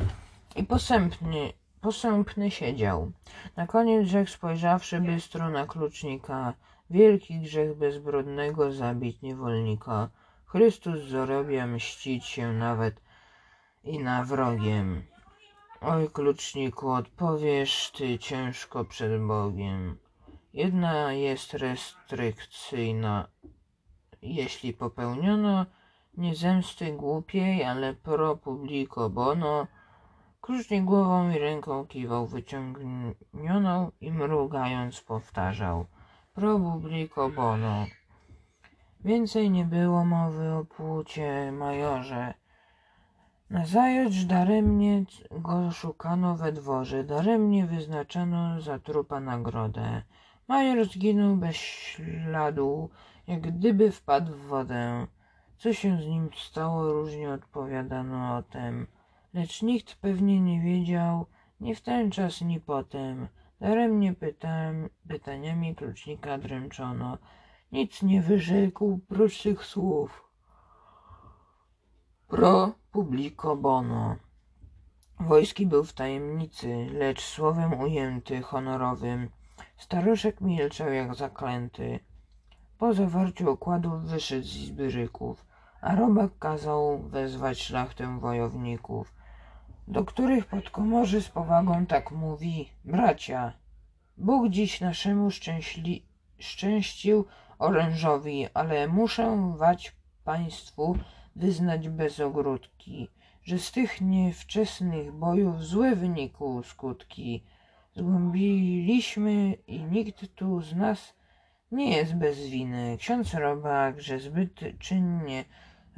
i 0.57 0.65
posępny, 0.65 1.53
posępny 1.81 2.51
siedział. 2.51 3.13
Na 3.57 3.67
koniec 3.67 4.09
rzekł, 4.09 4.31
spojrzawszy 4.31 5.01
bystro 5.01 5.51
na 5.51 5.67
klucznika, 5.67 6.55
wielki 6.91 7.41
grzech 7.41 7.77
bezbrodnego 7.77 8.73
zabić 8.73 9.23
niewolnika. 9.23 10.09
Chrystus 10.47 11.01
zorobia 11.01 11.67
mścić 11.67 12.25
się 12.25 12.53
nawet 12.53 13.01
i 13.85 13.99
na 13.99 14.25
wrogiem. 14.25 15.03
Oj, 15.81 16.11
kluczniku, 16.11 16.91
odpowiesz 16.91 17.91
ty 17.91 18.19
ciężko 18.19 18.85
przed 18.85 19.23
Bogiem. 19.23 19.99
Jedna 20.53 21.13
jest 21.13 21.55
restrykcyjna. 21.55 23.29
Jeśli 24.23 24.73
popełniono 24.73 25.67
nie 26.19 26.35
zemsty 26.35 26.93
głupiej, 26.93 27.65
ale 27.65 27.95
pro 27.95 28.37
publico 28.37 29.11
bono, 29.11 29.67
klucznik 30.41 30.85
głową 30.85 31.31
i 31.31 31.39
ręką 31.39 31.87
kiwał 31.87 32.27
wyciągnioną 32.27 33.91
i 34.01 34.13
mrugając 34.13 35.01
powtarzał 35.01 35.87
pro 36.35 36.59
publico 36.59 37.31
bono. 37.31 37.87
Więcej 39.05 39.51
nie 39.51 39.65
było 39.65 40.05
mowy 40.05 40.53
o 40.53 40.65
płucie, 40.65 41.53
majorze. 41.53 42.35
Nazajutrz 43.51 44.25
daremnie 44.25 45.05
go 45.31 45.71
szukano 45.71 46.37
we 46.37 46.53
dworze, 46.53 47.05
daremnie 47.05 47.67
wyznaczano 47.67 48.61
za 48.61 48.79
trupa 48.79 49.21
nagrodę. 49.21 50.03
Major 50.49 50.85
zginął 50.85 51.37
bez 51.37 51.57
śladu, 51.57 52.91
jak 53.27 53.41
gdyby 53.41 53.93
wpadł 53.93 54.33
w 54.33 54.47
wodę. 54.47 55.07
Co 55.59 55.73
się 55.73 56.03
z 56.03 56.07
nim 56.07 56.31
stało, 56.37 56.93
różnie 56.93 57.31
odpowiadano 57.31 58.37
o 58.37 58.43
tem. 58.43 58.87
Lecz 59.35 59.63
nikt 59.63 59.95
pewnie 59.95 60.41
nie 60.41 60.61
wiedział, 60.61 61.27
ni 61.61 61.75
w 61.75 61.81
ten 61.81 62.11
czas, 62.11 62.41
ni 62.41 62.61
potem. 62.61 63.29
Daremnie 63.61 64.15
pytam, 64.15 64.89
pytaniami 65.09 65.75
klucznika 65.75 66.39
dręczono. 66.39 67.19
Nic 67.73 68.03
nie 68.03 68.23
wyrzekł 68.23 68.99
prócz 69.09 69.43
tych 69.43 69.65
słów. 69.65 70.25
Pro 72.29 72.73
publico 72.93 73.57
bono. 73.57 74.17
Wojski 75.21 75.67
był 75.67 75.85
w 75.85 75.93
tajemnicy, 75.93 76.87
lecz 76.93 77.21
słowem 77.21 77.81
ujęty, 77.81 78.43
honorowym. 78.43 79.31
Staruszek 79.77 80.41
milczał 80.41 80.93
jak 80.93 81.15
zaklęty. 81.15 82.01
Po 82.79 82.95
zawarciu 82.95 83.51
okładów 83.51 84.03
wyszedł 84.03 84.47
z 84.47 84.57
izby 84.57 84.91
ryków, 84.91 85.48
a 85.81 85.95
robak 85.95 86.39
kazał 86.39 86.99
wezwać 86.99 87.63
szlachtę 87.63 88.19
wojowników, 88.21 89.15
do 89.89 90.05
których 90.05 90.47
podkomorzy 90.47 91.23
z 91.23 91.29
powagą 91.29 91.87
tak 91.87 92.11
mówi, 92.11 92.69
bracia, 92.85 93.53
Bóg 94.17 94.49
dziś 94.49 94.81
naszemu 94.81 95.31
szczęśli, 95.31 96.03
szczęścił 96.39 97.25
orężowi, 97.59 98.47
ale 98.55 98.89
muszę 98.89 99.55
wać 99.59 99.97
państwu 100.25 100.99
wyznać 101.37 101.89
bez 101.89 102.21
ogródki, 102.21 103.09
że 103.43 103.59
z 103.59 103.73
tych 103.73 104.01
niewczesnych 104.01 105.13
bojów 105.13 105.65
złe 105.65 105.97
wynikły 105.97 106.65
skutki. 106.65 107.45
Zgłębiliśmy 107.95 109.55
i 109.67 109.85
nikt 109.85 110.35
tu 110.35 110.63
z 110.63 110.77
nas 110.77 111.15
nie 111.73 111.97
jest 111.97 112.15
bez 112.15 112.39
winy. 112.39 112.97
Ksiądz 112.99 113.35
Robak, 113.35 114.01
że 114.01 114.19
zbyt 114.19 114.61
czynnie 114.79 115.45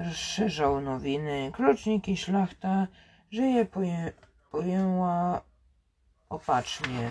rozszerzał 0.05 0.81
nowiny. 0.81 1.51
Klucznik 1.55 2.09
i 2.09 2.17
szlachta, 2.17 2.87
że 3.31 3.43
je 3.43 3.65
poje, 3.65 4.13
pojęła 4.51 5.41
opacznie. 6.29 7.11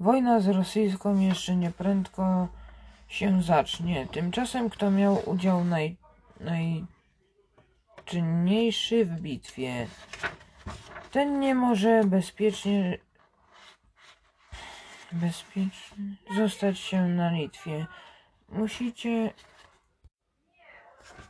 Wojna 0.00 0.40
z 0.40 0.48
rosyjską 0.48 1.20
jeszcze 1.20 1.56
nieprędko 1.56 2.48
się 3.08 3.42
zacznie. 3.42 4.06
Tymczasem 4.06 4.70
kto 4.70 4.90
miał 4.90 5.30
udział 5.30 5.64
naj, 5.64 5.96
najczynniejszy 6.40 9.04
w 9.04 9.20
bitwie, 9.20 9.86
ten 11.10 11.40
nie 11.40 11.54
może 11.54 12.04
bezpiecznie 12.04 12.98
bezpiecznie 15.12 16.04
zostać 16.36 16.78
się 16.78 17.08
na 17.08 17.30
Litwie. 17.30 17.86
Musicie 18.48 19.32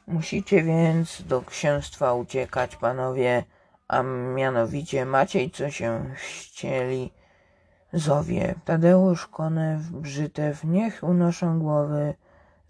Musicie 0.07 0.63
więc 0.63 1.23
do 1.23 1.43
księstwa 1.43 2.15
uciekać, 2.15 2.77
panowie, 2.77 3.45
a 3.89 4.03
mianowicie 4.35 5.07
Maciej, 5.07 5.51
co 5.51 5.71
się 5.71 6.05
chcieli 6.15 7.13
zowie. 7.93 8.55
Tadeusz, 8.65 9.27
Konew, 9.27 9.83
Brzytew, 9.83 10.65
niech 10.65 11.03
unoszą 11.03 11.59
głowy. 11.59 12.15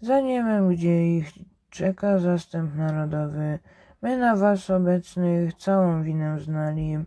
Za 0.01 0.19
niemem, 0.19 0.69
gdzie 0.69 1.17
ich 1.17 1.31
czeka 1.69 2.19
zastęp 2.19 2.75
narodowy. 2.75 3.59
My 4.01 4.17
na 4.17 4.35
was 4.35 4.69
obecnych 4.69 5.53
całą 5.53 6.03
winę 6.03 6.39
znali 6.39 6.97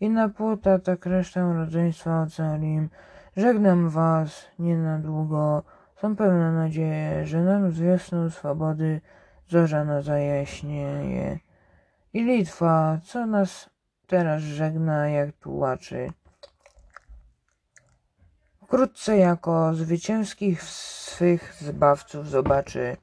i 0.00 0.10
na 0.10 0.28
płota 0.28 0.78
tak 0.78 1.06
resztę 1.06 1.52
rodzeństwa 1.54 2.22
ocalim. 2.22 2.88
Żegnam 3.36 3.88
was 3.88 4.46
nie 4.58 4.76
na 4.76 4.98
długo. 4.98 5.62
Są 5.96 6.16
pełne 6.16 6.52
nadzieje, 6.52 7.26
że 7.26 7.42
nam 7.42 7.70
z 7.70 7.80
wiosną 7.80 8.30
swobody 8.30 9.00
zorza 9.50 9.84
na 9.84 10.02
zajaśnieje. 10.02 11.38
I 12.12 12.24
Litwa, 12.24 12.98
co 13.04 13.26
nas 13.26 13.70
teraz 14.06 14.42
żegna 14.42 15.08
jak 15.08 15.32
tułaczy. 15.36 16.12
Wkrótce 18.62 19.16
jako 19.16 19.74
zwycięskich 19.74 20.62
swych 20.62 21.54
zbawców 21.54 22.28
zobaczy. 22.28 22.96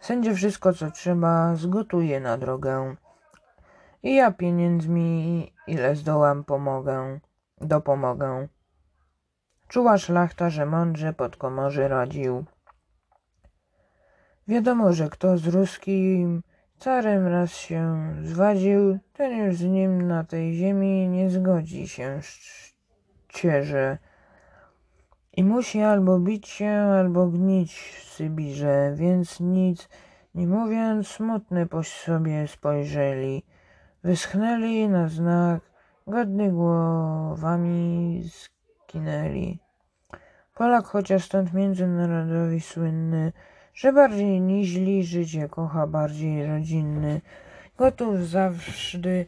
Sędzie 0.00 0.34
wszystko, 0.34 0.72
co 0.72 0.90
trzeba, 0.90 1.56
zgotuje 1.56 2.20
na 2.20 2.38
drogę. 2.38 2.96
I 4.02 4.14
ja 4.14 4.30
pieniędzmi, 4.32 5.52
ile 5.66 5.96
zdołam, 5.96 6.44
pomogę, 6.44 7.20
dopomogę. 7.60 8.48
Czuła 9.68 9.98
szlachta, 9.98 10.50
że 10.50 10.66
mądrze 10.66 11.12
pod 11.12 11.36
komorzy 11.36 11.88
radził. 11.88 12.44
Wiadomo, 14.48 14.92
że 14.92 15.08
kto 15.08 15.38
z 15.38 15.46
ruskim 15.46 16.42
carem 16.78 17.26
raz 17.26 17.52
się 17.52 18.14
zwadził, 18.22 18.98
ten 19.12 19.38
już 19.38 19.56
z 19.56 19.64
nim 19.64 20.08
na 20.08 20.24
tej 20.24 20.54
ziemi 20.54 21.08
nie 21.08 21.30
zgodzi 21.30 21.88
się 21.88 22.20
szczerze. 23.28 23.98
I 25.36 25.44
musi 25.44 25.82
albo 25.82 26.18
bić 26.18 26.48
się, 26.48 26.70
albo 26.70 27.26
gnić 27.26 27.74
w 27.74 28.02
Sybirze, 28.02 28.92
więc 28.94 29.40
nic 29.40 29.88
nie 30.34 30.46
mówiąc, 30.46 31.08
smutny 31.08 31.66
po 31.66 31.82
sobie 31.82 32.48
spojrzeli. 32.48 33.42
Wyschnęli 34.04 34.88
na 34.88 35.08
znak, 35.08 35.60
godny 36.06 36.52
głowami 36.52 38.24
skinęli. 38.28 39.58
Polak 40.54 40.84
chociaż 40.84 41.24
stąd 41.24 41.52
międzynarodowi 41.52 42.60
słynny, 42.60 43.32
że 43.78 43.92
bardziej 43.92 44.40
niźli 44.40 45.04
życie 45.04 45.48
kocha, 45.48 45.86
bardziej 45.86 46.46
rodzinny, 46.46 47.20
gotów 47.76 48.28
zawsze 48.28 49.24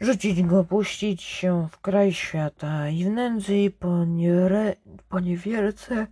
rzucić 0.00 0.42
go, 0.42 0.64
puścić 0.64 1.22
się 1.22 1.68
w 1.72 1.80
kraj 1.80 2.12
świata 2.12 2.88
i 2.88 3.04
w 3.04 3.10
nędzy 3.10 3.56
i 3.56 3.70
poniere, 3.70 4.74
poniewierce 5.08 6.06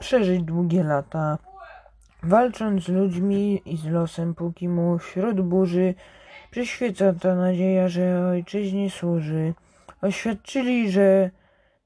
przeżyć 0.00 0.42
długie 0.42 0.84
lata, 0.84 1.38
walcząc 2.22 2.84
z 2.84 2.88
ludźmi 2.88 3.62
i 3.64 3.76
z 3.76 3.84
losem, 3.84 4.34
póki 4.34 4.68
mu 4.68 4.98
wśród 4.98 5.40
burzy 5.40 5.94
przyświeca 6.50 7.12
ta 7.12 7.34
nadzieja, 7.34 7.88
że 7.88 8.26
ojczyźnie 8.30 8.90
służy. 8.90 9.54
Oświadczyli, 10.02 10.90
że 10.90 11.30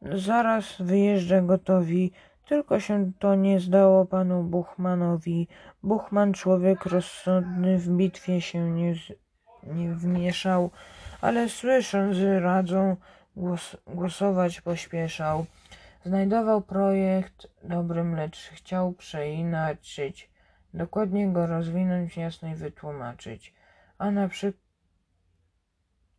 zaraz 0.03 0.65
wyjeżdża 0.81 1.41
gotowi, 1.43 2.13
tylko 2.45 2.81
się 2.81 3.13
to 3.19 3.35
nie 3.35 3.61
zdało 3.61 4.07
panu 4.07 4.43
Buchmanowi. 4.43 5.49
Buchman, 5.83 6.33
człowiek 6.33 6.87
rozsądny, 6.87 7.79
w 7.79 7.89
bitwie 7.89 8.41
się 8.41 8.71
nie, 8.71 8.95
nie 9.63 9.95
wmieszał, 9.95 10.71
ale 11.21 11.49
słysząc, 11.49 12.17
radzą, 12.41 12.97
głos, 13.37 13.77
głosować 13.87 14.61
pośpieszał. 14.61 15.47
Znajdował 16.05 16.63
projekt 16.63 17.47
dobrym, 17.63 18.17
lecz 18.17 18.39
chciał 18.39 18.93
przeinaczyć, 18.93 20.31
dokładnie 20.75 21.29
go 21.29 21.47
rozwinąć, 21.47 22.17
jasno 22.17 22.49
i 22.49 22.55
wytłumaczyć. 22.55 23.55
A 23.99 24.11
na 24.11 24.29
przykład 24.29 24.65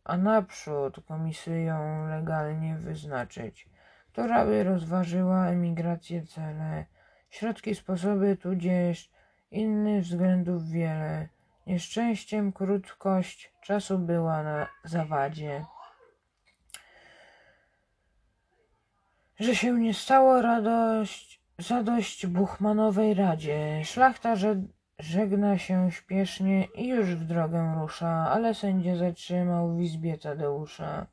a 0.06 0.16
naprzód 0.16 1.00
komisyją 1.08 2.08
legalnie 2.08 2.76
wyznaczyć, 2.76 3.68
która 4.16 4.44
by 4.46 4.64
rozważyła 4.64 5.46
emigrację 5.46 6.26
cele, 6.26 6.86
środki, 7.30 7.74
sposoby, 7.74 8.36
tudzież 8.36 9.10
innych 9.50 10.04
względów 10.04 10.68
wiele. 10.68 11.28
Nieszczęściem 11.66 12.52
krótkość 12.52 13.52
czasu 13.62 13.98
była 13.98 14.42
na 14.42 14.68
zawadzie. 14.84 15.64
Że 19.40 19.54
się 19.54 19.72
nie 19.72 19.94
stało 19.94 20.42
radość, 20.42 21.42
zadość 21.58 22.26
Buchmanowej 22.26 23.14
Radzie. 23.14 23.80
Szlachta, 23.84 24.36
że 24.36 24.62
żegna 24.98 25.58
się 25.58 25.90
śpiesznie 25.90 26.64
i 26.64 26.88
już 26.88 27.14
w 27.14 27.24
drogę 27.24 27.74
rusza, 27.80 28.30
ale 28.30 28.54
sędzia 28.54 28.96
zatrzymał 28.96 29.76
w 29.76 29.80
izbie 29.80 30.18
Tadeusza 30.18 31.06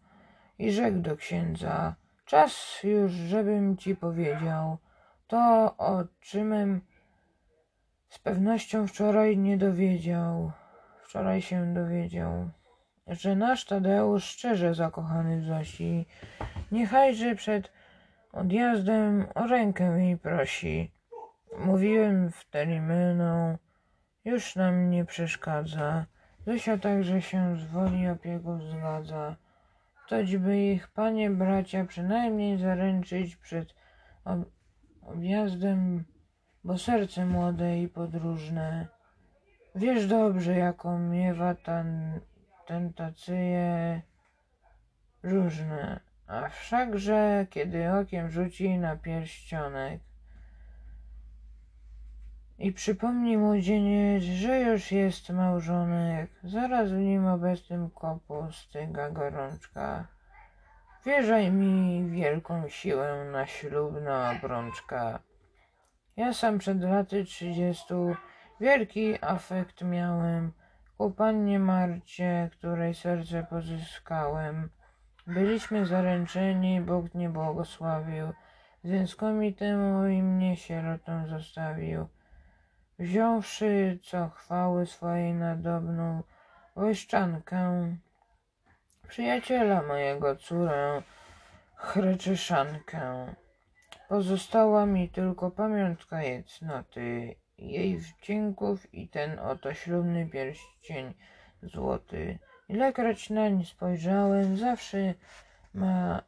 i 0.59 0.71
rzekł 0.71 0.99
do 0.99 1.17
księdza, 1.17 1.95
czas 2.25 2.79
już, 2.83 3.11
żebym 3.11 3.77
ci 3.77 3.95
powiedział, 3.95 4.77
to 5.27 5.37
o 5.77 6.03
czymem 6.19 6.81
z 8.09 8.19
pewnością 8.19 8.87
wczoraj 8.87 9.37
nie 9.37 9.57
dowiedział, 9.57 10.51
wczoraj 11.03 11.41
się 11.41 11.73
dowiedział, 11.73 12.49
że 13.07 13.35
nasz 13.35 13.65
Tadeusz 13.65 14.23
szczerze 14.23 14.75
zakochany 14.75 15.41
w 15.41 15.45
Zosi, 15.45 16.05
niechajże 16.71 17.35
przed 17.35 17.71
odjazdem 18.31 19.25
o 19.35 19.47
rękę 19.47 19.83
jej 19.83 20.17
prosi. 20.17 20.91
Mówiłem 21.59 22.31
w 22.31 22.45
Terimeną, 22.49 23.57
już 24.25 24.55
nam 24.55 24.89
nie 24.89 25.05
przeszkadza. 25.05 26.05
Zosia 26.47 26.77
także 26.77 27.21
się 27.21 27.57
z 27.57 27.65
woli 27.65 28.07
opieką 28.07 28.59
zgadza. 28.61 29.35
Toćby 30.09 30.57
ich 30.57 30.87
panie 30.87 31.29
bracia 31.29 31.85
przynajmniej 31.85 32.57
zaręczyć 32.57 33.35
przed 33.35 33.75
ob 34.25 34.39
objazdem, 35.01 36.03
bo 36.63 36.77
serce 36.77 37.25
młode 37.25 37.79
i 37.79 37.87
podróżne. 37.87 38.87
Wiesz 39.75 40.07
dobrze, 40.07 40.57
jaką 40.57 40.99
miewa 40.99 41.55
ten, 41.55 42.19
tentacyje 42.67 44.01
różne, 45.23 45.99
a 46.27 46.49
wszakże, 46.49 47.47
kiedy 47.49 47.91
okiem 47.91 48.29
rzuci 48.29 48.77
na 48.77 48.95
pierścionek, 48.95 50.01
i 52.59 52.73
przypomni 52.73 53.37
młodzieniec, 53.37 54.23
że 54.23 54.59
już 54.59 54.91
jest 54.91 55.29
małżonek, 55.29 56.31
zaraz 56.43 56.91
w 56.91 56.97
nim 56.97 57.25
obecnym 57.25 57.89
kopu 57.89 58.47
styga 58.51 59.09
gorączka. 59.09 60.07
Wierzaj 61.05 61.51
mi 61.51 62.09
wielką 62.09 62.69
siłę 62.69 63.25
na 63.31 63.45
ślubna 63.45 64.31
obrączka. 64.31 65.19
Ja 66.17 66.33
sam 66.33 66.59
przed 66.59 66.81
laty 66.81 67.25
trzydziestu 67.25 68.15
wielki 68.59 69.25
afekt 69.25 69.81
miałem 69.81 70.51
ku 70.97 71.11
pannie 71.11 71.59
Marcie, 71.59 72.49
której 72.51 72.93
serce 72.95 73.43
pozyskałem. 73.49 74.69
Byliśmy 75.27 75.85
zaręczeni, 75.85 76.81
Bóg 76.81 77.13
nie 77.13 77.29
błogosławił, 77.29 78.27
związkomi 78.83 79.53
temu 79.53 80.07
i 80.07 80.23
mnie 80.23 80.57
sierotą 80.57 81.27
zostawił. 81.27 82.07
Wziąwszy 82.99 83.99
co 84.03 84.29
chwały 84.29 84.85
swojej 84.85 85.33
nadobną 85.33 86.23
łyszczankę, 86.75 87.95
przyjaciela 89.07 89.81
mojego 89.81 90.35
córę, 90.35 91.01
chryczyszankę. 91.75 93.33
Pozostała 94.09 94.85
mi 94.85 95.09
tylko 95.09 95.51
pamiątka 95.51 96.23
jej 96.23 96.43
cnoty, 96.43 97.35
jej 97.57 97.97
wdzięków 97.97 98.93
i 98.93 99.09
ten 99.09 99.39
oto 99.39 99.73
ślubny 99.73 100.29
pierścień 100.29 101.13
złoty. 101.63 102.39
Ilekroć 102.69 103.29
nań 103.29 103.65
spojrzałem, 103.65 104.57
zawsze 104.57 105.13
ma 105.73 106.21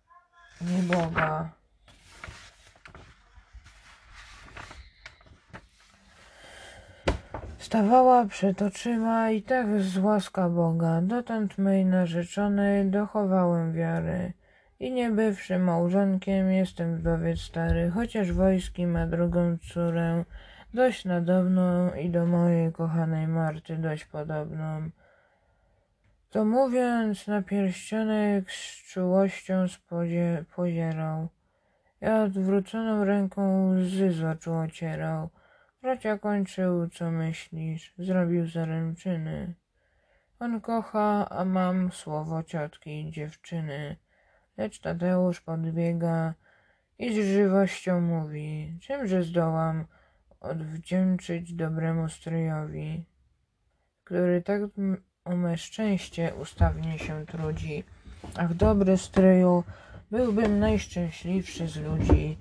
nieboga. 0.62 1.52
Stawała 7.66 8.26
przed 8.26 8.62
oczyma 8.62 9.32
i 9.32 9.42
tak 9.42 9.82
z 9.82 9.98
łaska 9.98 10.50
Boga, 10.50 11.02
dotąd 11.02 11.58
mej 11.58 11.86
narzeczonej 11.86 12.90
dochowałem 12.90 13.74
wiary. 13.74 14.34
I 14.80 14.92
nie 14.92 15.10
bywszy 15.12 15.60
małżonkiem, 15.60 16.52
jestem 16.52 16.98
wdowiec 16.98 17.40
stary, 17.40 17.92
chociaż 17.94 18.32
wojski 18.32 18.88
ma 18.88 19.08
drugą 19.08 19.58
córę, 19.74 20.26
dość 20.74 21.06
nadobną 21.06 21.94
i 21.94 22.10
do 22.10 22.26
mojej 22.26 22.72
kochanej 22.72 23.28
Marty 23.28 23.78
dość 23.78 24.06
podobną. 24.06 24.90
To 26.30 26.46
mówiąc 26.46 27.28
na 27.28 27.42
pierścionek 27.42 28.52
z 28.52 28.94
czułością 28.94 29.68
spodzie- 29.68 30.46
pozierał. 30.56 31.28
Ja 32.02 32.24
odwróconą 32.24 33.06
ręką 33.06 33.70
łzy 33.70 34.12
z 34.12 34.24
oczu 34.24 34.54
ocierał. 34.54 35.30
Bracia 35.86 36.18
kończył, 36.18 36.90
co 36.90 37.12
myślisz, 37.12 37.94
zrobił 37.98 38.48
zaręczyny. 38.48 39.54
On 40.40 40.62
kocha, 40.62 41.30
a 41.30 41.46
mam 41.46 41.92
słowo 41.92 42.44
ciotki 42.44 43.12
dziewczyny. 43.12 43.96
Lecz 44.58 44.80
Tadeusz 44.80 45.42
podbiega 45.42 46.34
i 47.00 47.14
z 47.14 47.26
żywością 47.26 48.02
mówi, 48.02 48.78
czymże 48.82 49.24
zdołam 49.24 49.86
odwdzięczyć 50.40 51.54
dobremu 51.54 52.10
stryjowi, 52.10 53.06
który 54.04 54.42
tak 54.42 54.62
o 55.26 55.36
me 55.36 55.58
szczęście 55.58 56.34
ustawnie 56.36 57.00
się 57.00 57.26
trudzi, 57.26 57.84
a 58.36 58.48
w 58.48 58.54
dobry 58.54 58.98
stryju 58.98 59.64
byłbym 60.12 60.60
najszczęśliwszy 60.60 61.68
z 61.68 61.78
ludzi. 61.78 62.38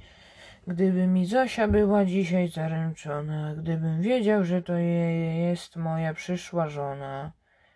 Gdyby 0.66 1.06
mi 1.06 1.26
Zosia 1.26 1.68
była 1.68 2.04
dzisiaj 2.04 2.48
zaręczona, 2.48 3.54
gdybym 3.54 4.02
wiedział, 4.02 4.44
że 4.44 4.62
to 4.62 4.76
jest 4.76 5.76
moja 5.76 6.14
przyszła 6.14 6.68
żona. 6.68 7.32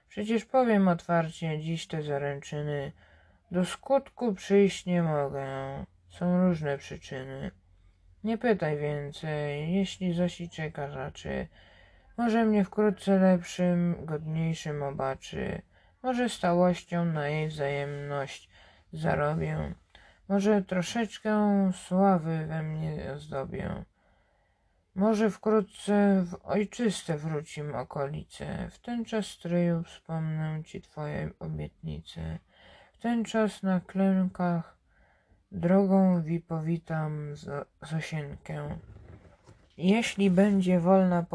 Przecież 0.09 0.45
powiem 0.45 0.89
otwarcie, 0.89 1.61
dziś 1.61 1.87
te 1.87 2.03
zaręczyny 2.03 2.93
do 3.51 3.65
skutku 3.65 4.35
przyjść 4.35 4.87
nie 4.87 5.03
mogę. 5.03 5.47
Są 6.09 6.47
różne 6.47 6.79
przyczyny. 6.79 7.51
Nie 8.25 8.39
pytaj 8.39 8.79
więcej, 8.79 9.73
jeśli 9.73 10.13
Zosi 10.13 10.51
czeka 10.51 10.87
raczy. 10.87 11.49
Może 12.17 12.45
mnie 12.45 12.65
wkrótce 12.65 13.19
lepszym, 13.19 13.97
godniejszym 14.05 14.83
obaczy. 14.83 15.63
Może 16.03 16.29
stałością 16.29 17.05
na 17.05 17.29
jej 17.29 17.49
wzajemność 17.49 18.49
zarobię. 18.93 19.75
Może 20.29 20.63
troszeczkę 20.63 21.33
sławy 21.73 22.47
we 22.47 22.63
mnie 22.63 23.13
ozdobię. 23.17 23.85
Może 24.95 25.31
wkrótce 25.31 26.23
w 26.27 26.35
ojczyste 26.45 27.19
wrócim 27.19 27.75
okolice. 27.75 28.69
W 28.71 28.79
ten 28.79 29.05
czas 29.05 29.27
stryju 29.27 29.83
wspomnę 29.83 30.63
ci 30.65 30.81
twoje 30.81 31.31
obietnice. 31.39 32.39
W 32.93 32.99
ten 32.99 33.25
czas 33.25 33.63
na 33.63 33.81
klękach 33.81 34.79
drogą 35.53 36.23
wipowitam 36.23 37.35
Zosienkę. 37.83 38.79
Jeśli 39.77 40.31
będzie 40.31 40.81
wolna, 40.81 41.27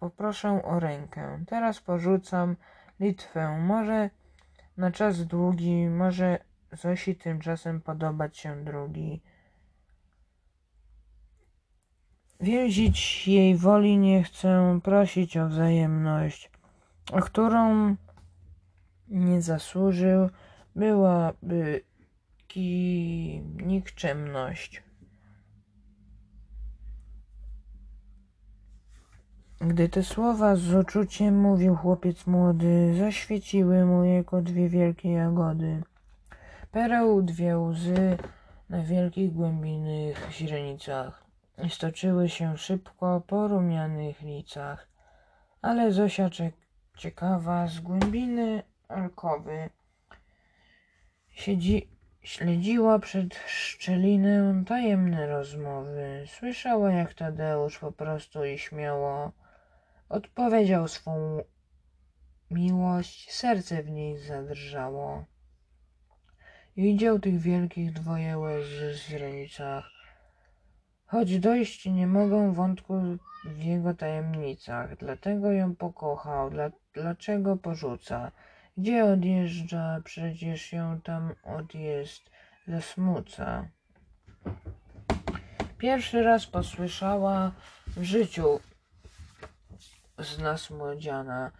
poproszę 0.00 0.62
o 0.64 0.80
rękę. 0.80 1.44
Teraz 1.46 1.80
porzucam 1.80 2.56
Litwę. 3.00 3.58
Może 3.58 4.10
na 4.76 4.90
czas 4.90 5.26
długi, 5.26 5.86
może 5.88 6.38
Zosi 6.72 7.16
tymczasem 7.16 7.80
podobać 7.80 8.38
się 8.38 8.64
drugi. 8.64 9.20
Więzić 12.40 13.28
jej 13.28 13.56
woli 13.56 13.98
nie 13.98 14.22
chcę, 14.22 14.80
prosić 14.82 15.36
o 15.36 15.48
wzajemność, 15.48 16.50
o 17.12 17.20
którą 17.20 17.96
nie 19.08 19.42
zasłużył, 19.42 20.30
byłaby 20.76 21.80
ki 22.48 23.42
nikczemność. 23.66 24.82
Gdy 29.60 29.88
te 29.88 30.02
słowa 30.02 30.56
z 30.56 30.74
uczuciem 30.74 31.40
mówił 31.40 31.76
chłopiec 31.76 32.26
młody, 32.26 32.94
zaświeciły 32.98 33.84
mu 33.84 34.04
jako 34.04 34.42
dwie 34.42 34.68
wielkie 34.68 35.12
jagody. 35.12 35.82
Pereł 36.72 37.22
dwie 37.22 37.58
łzy 37.58 38.16
na 38.68 38.82
wielkich 38.82 39.32
głębinnych 39.32 40.28
źrenicach 40.30 41.24
stoczyły 41.68 42.28
się 42.28 42.58
szybko 42.58 43.22
po 43.26 43.48
rumianych 43.48 44.22
licach. 44.22 44.88
Ale 45.62 45.92
Zosia 45.92 46.30
ciekawa 46.96 47.66
z 47.66 47.80
głębiny 47.80 48.62
alkowy 48.88 49.70
siedzi, 51.28 51.88
śledziła 52.22 52.98
przed 52.98 53.34
szczelinę 53.46 54.64
tajemne 54.66 55.26
rozmowy. 55.26 56.24
Słyszała, 56.26 56.92
jak 56.92 57.14
Tadeusz 57.14 57.78
po 57.78 57.92
prostu 57.92 58.44
i 58.44 58.58
śmiało 58.58 59.32
odpowiedział 60.08 60.88
swą 60.88 61.42
miłość, 62.50 63.32
serce 63.32 63.82
w 63.82 63.90
niej 63.90 64.18
zadrżało. 64.18 65.31
Widział 66.76 67.18
tych 67.18 67.38
wielkich 67.38 67.92
dwoje 67.92 68.38
łez 68.38 68.66
w 68.66 69.08
źrenicach, 69.08 69.90
choć 71.06 71.38
dojść 71.38 71.86
nie 71.86 72.06
mogą 72.06 72.52
wątku 72.52 72.94
w 73.44 73.62
jego 73.62 73.94
tajemnicach. 73.94 74.96
Dlatego 74.96 75.52
ją 75.52 75.76
pokochał, 75.76 76.50
dla, 76.50 76.70
dlaczego 76.94 77.56
porzuca. 77.56 78.32
Gdzie 78.76 79.04
odjeżdża, 79.04 80.00
przecież 80.04 80.72
ją 80.72 81.00
tam 81.00 81.34
odjeżdż 81.42 82.24
zasmuca. 82.66 83.68
Pierwszy 85.78 86.22
raz 86.22 86.46
posłyszała 86.46 87.52
w 87.86 88.02
życiu 88.02 88.60
z 90.18 90.38
nas 90.38 90.70
młodziana 90.70 91.52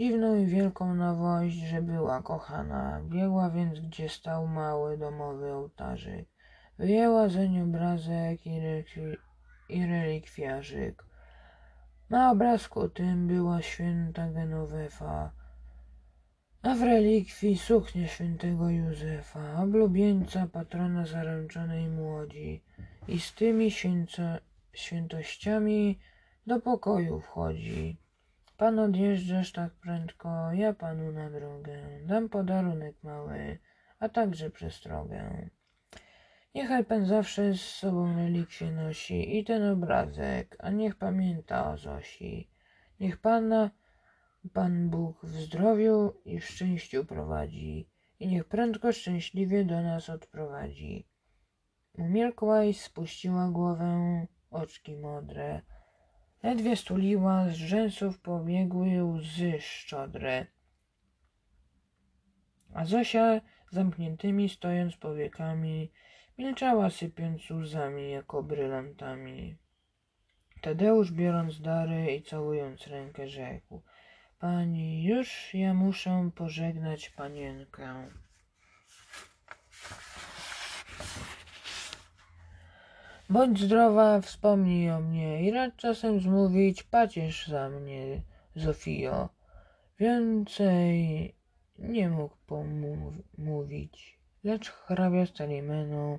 dziwną 0.00 0.36
i 0.36 0.46
wielką 0.46 0.94
nowość, 0.94 1.56
że 1.56 1.82
była 1.82 2.22
kochana. 2.22 3.00
Biegła 3.04 3.50
więc, 3.50 3.80
gdzie 3.80 4.08
stał 4.08 4.46
mały 4.46 4.98
domowy 4.98 5.52
ołtarzyk. 5.52 6.28
Wyjęła 6.78 7.28
zeń 7.28 7.60
obrazek 7.60 8.46
i, 8.46 8.50
rekwi- 8.50 9.16
i 9.68 9.86
relikwiarzyk. 9.86 11.04
Na 12.10 12.30
obrazku 12.30 12.88
tym 12.88 13.26
była 13.26 13.62
święta 13.62 14.30
Genowefa, 14.30 15.32
a 16.62 16.74
w 16.74 16.82
relikwii 16.82 17.58
suknia 17.58 18.06
świętego 18.08 18.70
Józefa, 18.70 19.62
oblubieńca 19.62 20.46
patrona 20.46 21.06
zaręczonej 21.06 21.88
młodzi. 21.88 22.62
I 23.08 23.20
z 23.20 23.34
tymi 23.34 23.70
święco- 23.70 24.40
świętościami 24.72 25.98
do 26.46 26.60
pokoju 26.60 27.20
wchodzi. 27.20 27.96
Pan 28.60 28.78
odjeżdżasz 28.78 29.52
tak 29.52 29.72
prędko, 29.72 30.52
ja 30.52 30.74
panu 30.74 31.12
na 31.12 31.30
drogę. 31.30 31.78
Dam 32.06 32.28
podarunek 32.28 33.02
mały, 33.02 33.58
a 33.98 34.08
także 34.08 34.50
przestrogę. 34.50 35.50
Niechaj 36.54 36.84
pan 36.84 37.06
zawsze 37.06 37.54
z 37.54 37.60
sobą 37.60 38.16
relikwie 38.16 38.70
nosi 38.72 39.38
i 39.38 39.44
ten 39.44 39.62
obrazek, 39.64 40.56
a 40.58 40.70
niech 40.70 40.96
pamięta 40.96 41.70
o 41.72 41.76
Zosi. 41.76 42.50
Niech 43.00 43.20
pana 43.20 43.70
Pan 44.52 44.90
Bóg 44.90 45.24
w 45.24 45.28
zdrowiu 45.28 46.14
i 46.24 46.40
w 46.40 46.44
szczęściu 46.44 47.04
prowadzi 47.04 47.88
i 48.18 48.28
niech 48.28 48.44
prędko 48.44 48.92
szczęśliwie 48.92 49.64
do 49.64 49.82
nas 49.82 50.10
odprowadzi. 50.10 51.06
Umilkła 51.98 52.64
i 52.64 52.74
spuściła 52.74 53.48
głowę, 53.48 54.26
oczki 54.50 54.96
modre. 54.96 55.62
Ledwie 56.42 56.76
stuliła, 56.76 57.48
z 57.48 57.54
rzęsów 57.54 58.20
pobiegły 58.20 59.04
łzy 59.04 59.60
szczodre. 59.60 60.46
A 62.74 62.84
Zosia 62.84 63.40
zamkniętymi 63.70 64.48
stojąc 64.48 64.96
powiekami, 64.96 65.92
milczała 66.38 66.90
sypiąc 66.90 67.50
łzami 67.50 68.10
jako 68.10 68.42
brylantami. 68.42 69.56
Tadeusz 70.60 71.12
biorąc 71.12 71.60
dary 71.60 72.14
i 72.16 72.22
całując 72.22 72.86
rękę 72.86 73.28
rzekł 73.28 73.82
Pani, 74.38 75.04
już 75.04 75.54
ja 75.54 75.74
muszę 75.74 76.30
pożegnać 76.34 77.10
panienkę. 77.10 78.10
Bądź 83.30 83.60
zdrowa, 83.60 84.20
wspomnij 84.20 84.90
o 84.90 85.00
mnie 85.00 85.42
i 85.42 85.50
rad 85.50 85.76
czasem 85.76 86.20
zmówić, 86.20 86.82
pacierz 86.82 87.46
za 87.46 87.68
mnie, 87.68 88.22
Zofio. 88.56 89.28
Więcej 89.98 91.34
nie 91.78 92.08
mógł 92.08 92.36
pomówić, 92.46 94.18
lecz 94.44 94.70
hrabia 94.70 95.26
Stalimeną 95.26 96.18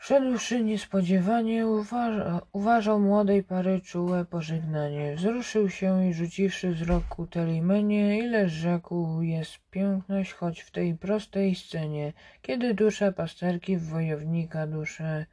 Wszedłszy 0.00 0.64
niespodziewanie, 0.64 1.66
uważa, 1.66 2.40
uważał 2.52 3.00
młodej 3.00 3.42
pary 3.42 3.80
czułe 3.80 4.24
pożegnanie. 4.24 5.16
Wzruszył 5.16 5.70
się 5.70 6.08
i 6.08 6.14
rzuciwszy 6.14 6.70
wzrok 6.70 7.04
ku 7.04 7.26
Telimenie, 7.26 8.18
ile 8.18 8.48
rzekł 8.48 9.22
jest 9.22 9.58
piękność, 9.70 10.32
choć 10.32 10.60
w 10.60 10.70
tej 10.70 10.94
prostej 10.94 11.54
scenie, 11.54 12.12
kiedy 12.42 12.74
dusza 12.74 13.12
pasterki 13.12 13.76
w 13.76 13.88
wojownika 13.88 14.66
duszę, 14.66 15.26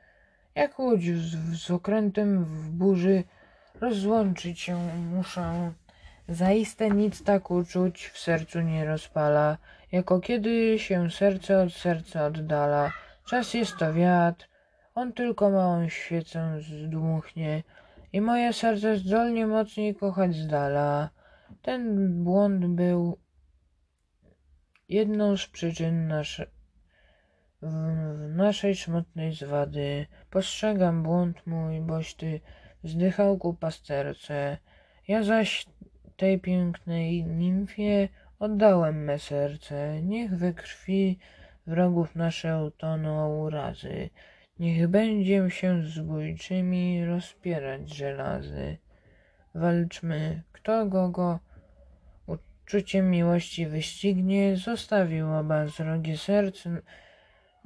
jak 0.58 0.80
łódź 0.80 1.04
z, 1.04 1.60
z 1.64 1.72
okrętem 1.72 2.46
w 2.46 2.70
burzy, 2.70 3.24
rozłączyć 3.82 4.60
się 4.60 4.76
muszę. 5.12 5.74
Zaiste 6.28 6.90
nic 6.90 7.24
tak 7.24 7.52
uczuć 7.52 8.08
w 8.08 8.20
sercu 8.20 8.62
nie 8.62 8.86
rozpala, 8.86 9.58
jako 9.92 10.20
kiedy 10.20 10.80
się 10.80 11.12
serce 11.12 11.62
od 11.62 11.74
serca 11.74 12.26
oddala. 12.26 12.92
Czas 13.26 13.54
jest 13.54 13.78
to 13.78 13.94
wiatr, 13.94 14.50
on 14.96 15.14
tylko 15.14 15.50
małą 15.50 15.90
świecę 15.90 16.60
zdmuchnie 16.62 17.64
i 18.14 18.22
moje 18.22 18.54
serce 18.54 18.98
zdolnie 18.98 19.48
mocniej 19.48 19.96
kochać 19.96 20.36
zdala. 20.36 21.10
Ten 21.62 21.84
błąd 22.24 22.66
był 22.66 23.18
jedną 24.90 25.38
z 25.38 25.48
przyczyn 25.48 26.08
nasze, 26.08 26.46
w, 26.46 26.57
w 27.62 28.36
naszej 28.36 28.76
smutnej 28.76 29.34
zwady. 29.34 30.08
Postrzegam 30.30 31.04
błąd 31.04 31.48
mój, 31.48 31.82
boś 31.82 32.14
ty 32.14 32.40
zdychał 32.84 33.38
ku 33.38 33.54
pasterce. 33.54 34.58
Ja 35.08 35.24
zaś 35.24 35.66
tej 36.18 36.40
pięknej 36.40 37.26
nimfie 37.26 38.10
oddałem 38.40 39.04
me 39.04 39.20
serce. 39.20 40.02
Niech 40.02 40.38
we 40.38 40.54
krwi 40.54 41.20
wrogów 41.68 42.16
nasze 42.16 42.64
utoną 42.64 43.40
urazy. 43.40 44.10
Niech 44.60 44.88
będzie 44.88 45.50
się 45.50 45.84
z 45.84 45.86
zbójczymi 45.86 47.06
rozpierać 47.06 47.96
żelazy. 47.96 48.78
Walczmy, 49.56 50.44
kto 50.52 50.86
go 50.86 51.10
go 51.10 51.40
uczuciem 52.28 53.10
miłości 53.10 53.68
wyścignie, 53.68 54.58
zostawił 54.58 55.34
oba 55.34 55.68
zrogie 55.68 56.18
serc. 56.18 56.64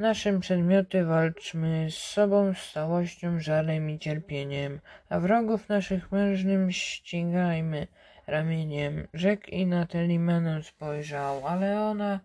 Naszym 0.02 0.40
przedmioty 0.40 1.06
walczmy 1.06 1.92
z 1.92 1.98
sobą 1.98 2.54
stałością, 2.54 3.40
żalem 3.40 3.90
i 3.90 4.00
cierpieniem, 4.00 4.80
a 5.10 5.20
wrogów 5.20 5.70
naszych 5.70 6.12
mężnym 6.12 6.72
ścigajmy 6.72 7.88
ramieniem. 8.28 9.08
Rzekł 9.14 9.48
i 9.48 9.66
na 9.66 9.86
Telimenę 9.86 10.64
spojrzał, 10.64 11.48
ale 11.48 11.82
ona 11.82 12.20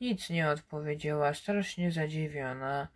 nic 0.00 0.30
nie 0.30 0.48
odpowiedziała, 0.48 1.34
strasznie 1.34 1.92
zadziwiona. 1.92 2.88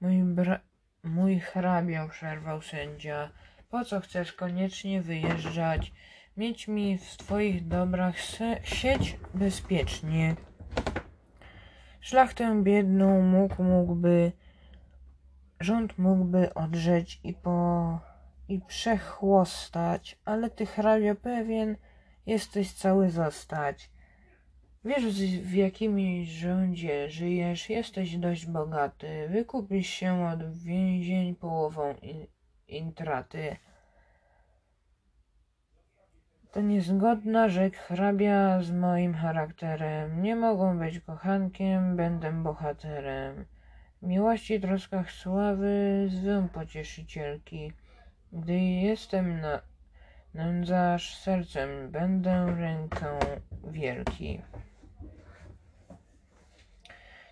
Mój, 0.00 0.22
bra... 0.22 0.60
Mój 1.02 1.40
hrabio, 1.40 2.08
przerwał 2.08 2.62
sędzia, 2.62 3.30
po 3.70 3.84
co 3.84 4.00
chcesz 4.00 4.32
koniecznie 4.32 5.02
wyjeżdżać? 5.02 5.92
Mieć 6.36 6.68
mi 6.68 6.98
w 6.98 7.16
twoich 7.16 7.68
dobrach 7.68 8.20
se... 8.20 8.56
sieć 8.62 9.16
bezpiecznie. 9.34 10.34
Szlachtę 12.04 12.62
biedną 12.62 13.22
mógł, 13.22 13.62
mógłby, 13.62 14.32
rząd 15.60 15.98
mógłby 15.98 16.54
odrzeć 16.54 17.20
i 17.24 17.34
po... 17.34 17.98
i 18.48 18.60
przechłostać, 18.60 20.18
ale 20.24 20.50
ty 20.50 20.66
hrabio 20.66 21.14
pewien 21.14 21.76
jesteś 22.26 22.72
cały 22.72 23.10
zostać. 23.10 23.90
Wiesz, 24.84 25.04
w 25.40 25.54
jakimś 25.54 26.28
rządzie 26.28 27.10
żyjesz, 27.10 27.70
jesteś 27.70 28.16
dość 28.16 28.46
bogaty, 28.46 29.28
wykupisz 29.28 29.88
się 29.88 30.26
od 30.26 30.58
więzień 30.58 31.34
połową 31.34 31.94
in, 32.02 32.26
intraty. 32.68 33.56
To 36.54 36.60
niezgodna, 36.60 37.48
rzekł 37.48 37.76
hrabia 37.88 38.62
z 38.62 38.70
moim 38.70 39.14
charakterem. 39.14 40.22
Nie 40.22 40.36
mogą 40.36 40.78
być 40.78 41.00
kochankiem, 41.00 41.96
będę 41.96 42.32
bohaterem. 42.32 43.44
Miłości, 44.02 44.60
troskach 44.60 45.10
sławy 45.10 46.06
zwę 46.08 46.48
pocieszycielki. 46.52 47.72
Gdy 48.32 48.58
jestem 48.60 49.40
na 49.40 49.60
nędzarz 50.34 51.18
sercem, 51.18 51.90
będę 51.90 52.46
ręką 52.58 53.18
wielki. 53.64 54.42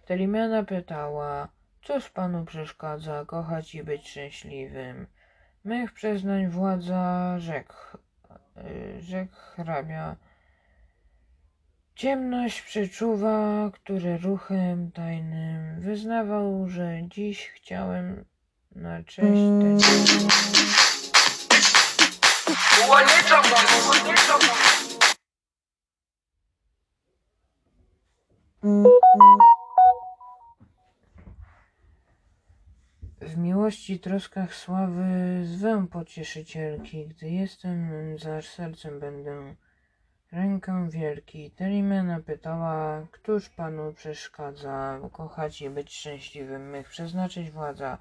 Telimena 0.06 0.64
pytała, 0.64 1.48
cóż 1.82 2.10
panu 2.10 2.44
przeszkadza 2.44 3.24
kochać 3.26 3.74
i 3.74 3.84
być 3.84 4.08
szczęśliwym? 4.08 5.06
Mych 5.64 5.92
przyznań 5.92 6.48
władza 6.48 7.34
rzekł, 7.38 7.74
rzekł 8.98 9.34
hrabia. 9.34 10.16
Ciemność 11.94 12.62
przeczuwa, 12.62 13.70
który 13.72 14.18
ruchem 14.18 14.90
tajnym 14.92 15.80
wyznawał, 15.80 16.68
że 16.68 17.00
dziś 17.08 17.48
chciałem 17.48 18.24
na 18.74 19.02
cześć 19.04 19.42
ten... 19.60 19.78
W 33.26 33.36
miłości 33.36 34.00
troskach 34.00 34.54
sławy 34.54 35.04
zwę 35.44 35.86
pocieszycielki, 35.90 37.06
gdy 37.06 37.30
jestem, 37.30 37.90
zaś 38.18 38.48
sercem 38.48 39.00
będę 39.00 39.54
rękę 40.32 40.88
wielki. 40.90 41.50
Telimena 41.50 42.20
pytała, 42.20 43.06
któż 43.10 43.48
panu 43.48 43.92
przeszkadza 43.92 45.00
kochać 45.12 45.62
i 45.62 45.70
być 45.70 45.94
szczęśliwym, 45.94 46.70
mych 46.70 46.88
przeznaczyć 46.88 47.50
władza. 47.50 47.98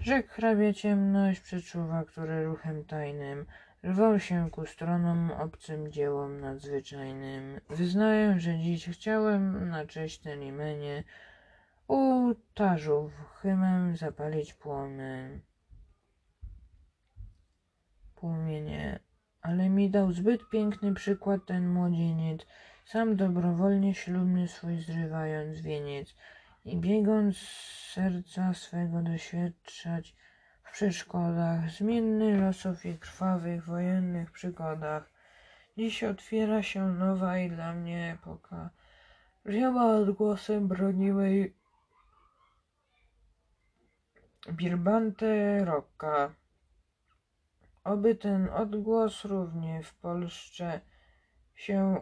Rzekł 0.00 0.28
hrabia 0.28 0.72
ciemność 0.72 1.40
przeczuwa, 1.40 2.04
który 2.04 2.44
ruchem 2.44 2.84
tajnym 2.84 3.46
rwał 3.84 4.20
się 4.20 4.50
ku 4.50 4.66
stronom 4.66 5.30
obcym 5.30 5.92
dziełom 5.92 6.40
nadzwyczajnym. 6.40 7.60
Wyznaję, 7.70 8.40
że 8.40 8.58
dziś 8.58 8.88
chciałem 8.88 9.68
na 9.68 9.86
cześć 9.86 10.18
Telimenie 10.18 11.04
u 11.88 12.34
tarzów 12.54 13.12
chymem 13.40 13.96
zapalić 13.96 14.54
płomy. 14.54 15.40
Płomienie, 18.14 18.98
ale 19.42 19.68
mi 19.68 19.90
dał 19.90 20.12
zbyt 20.12 20.50
piękny 20.50 20.94
przykład 20.94 21.40
ten 21.46 21.68
młodzieniec, 21.68 22.46
sam 22.84 23.16
dobrowolnie 23.16 23.94
ślubny 23.94 24.48
swój 24.48 24.80
zrywając 24.80 25.60
wieniec 25.60 26.14
i 26.64 26.76
biegąc 26.76 27.36
serca 27.92 28.54
swego 28.54 29.02
doświadczać 29.02 30.16
w 30.62 30.72
przeszkodach, 30.72 31.70
zmienny 31.70 32.40
losów 32.40 32.86
i 32.86 32.98
krwawych 32.98 33.64
wojennych 33.64 34.30
przygodach. 34.30 35.10
Dziś 35.78 36.04
otwiera 36.04 36.62
się 36.62 36.88
nowa 36.88 37.38
i 37.38 37.50
dla 37.50 37.74
mnie 37.74 38.12
epoka. 38.12 38.70
Wzięła 39.44 39.86
odgłosem 39.86 40.68
broniłej 40.68 41.56
Birbante 44.52 45.64
Rocka. 45.64 46.34
Oby 47.84 48.14
ten 48.14 48.48
odgłos 48.48 49.24
równie 49.24 49.82
w 49.82 49.94
Polsce 49.94 50.80
się 51.54 52.00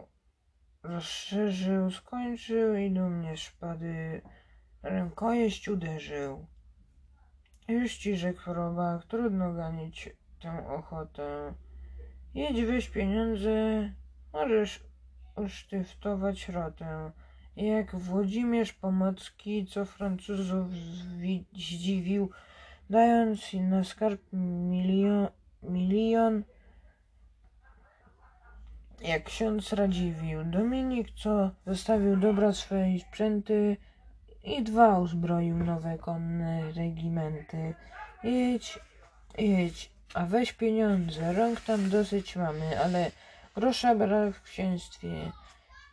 rozszerzył, 0.83 1.91
skończył 1.91 2.75
i 2.75 2.91
dumnie 2.91 3.37
szpady 3.37 4.21
rękojeść 4.83 5.67
uderzył. 5.67 6.47
Już 7.67 7.97
ci 7.97 8.17
rzekł 8.17 8.53
robak, 8.53 9.05
trudno 9.05 9.53
ganić 9.53 10.09
tę 10.41 10.67
ochotę. 10.67 11.53
Jedź 12.33 12.65
weź 12.65 12.89
pieniądze, 12.89 13.89
możesz 14.33 14.83
usztyftować 15.35 16.49
rotę. 16.49 17.11
Jak 17.57 17.95
Włodzimierz 17.95 18.73
Pomocki, 18.73 19.65
co 19.65 19.85
Francuzów 19.85 20.67
zdziwił, 21.53 22.29
dając 22.89 23.53
na 23.53 23.83
skarb 23.83 24.21
milion, 24.33 25.27
milion 25.63 26.43
jak 29.01 29.23
ksiądz 29.23 29.73
Radziwił. 29.73 30.43
Dominik, 30.43 31.07
co 31.11 31.51
zostawił 31.67 32.17
dobra 32.17 32.53
swej 32.53 32.99
sprzęty 32.99 33.77
i 34.43 34.63
dwa 34.63 34.99
uzbroił 34.99 35.57
nowe 35.57 35.97
konne 35.97 36.71
regimenty. 36.71 37.73
Jedź, 38.23 38.79
jedź, 39.37 39.91
a 40.13 40.25
weź 40.25 40.53
pieniądze, 40.53 41.33
rąk 41.33 41.61
tam 41.61 41.89
dosyć 41.89 42.35
mamy, 42.35 42.83
ale 42.83 43.11
grosza 43.55 43.95
brak 43.95 44.35
w 44.35 44.41
księstwie. 44.41 45.31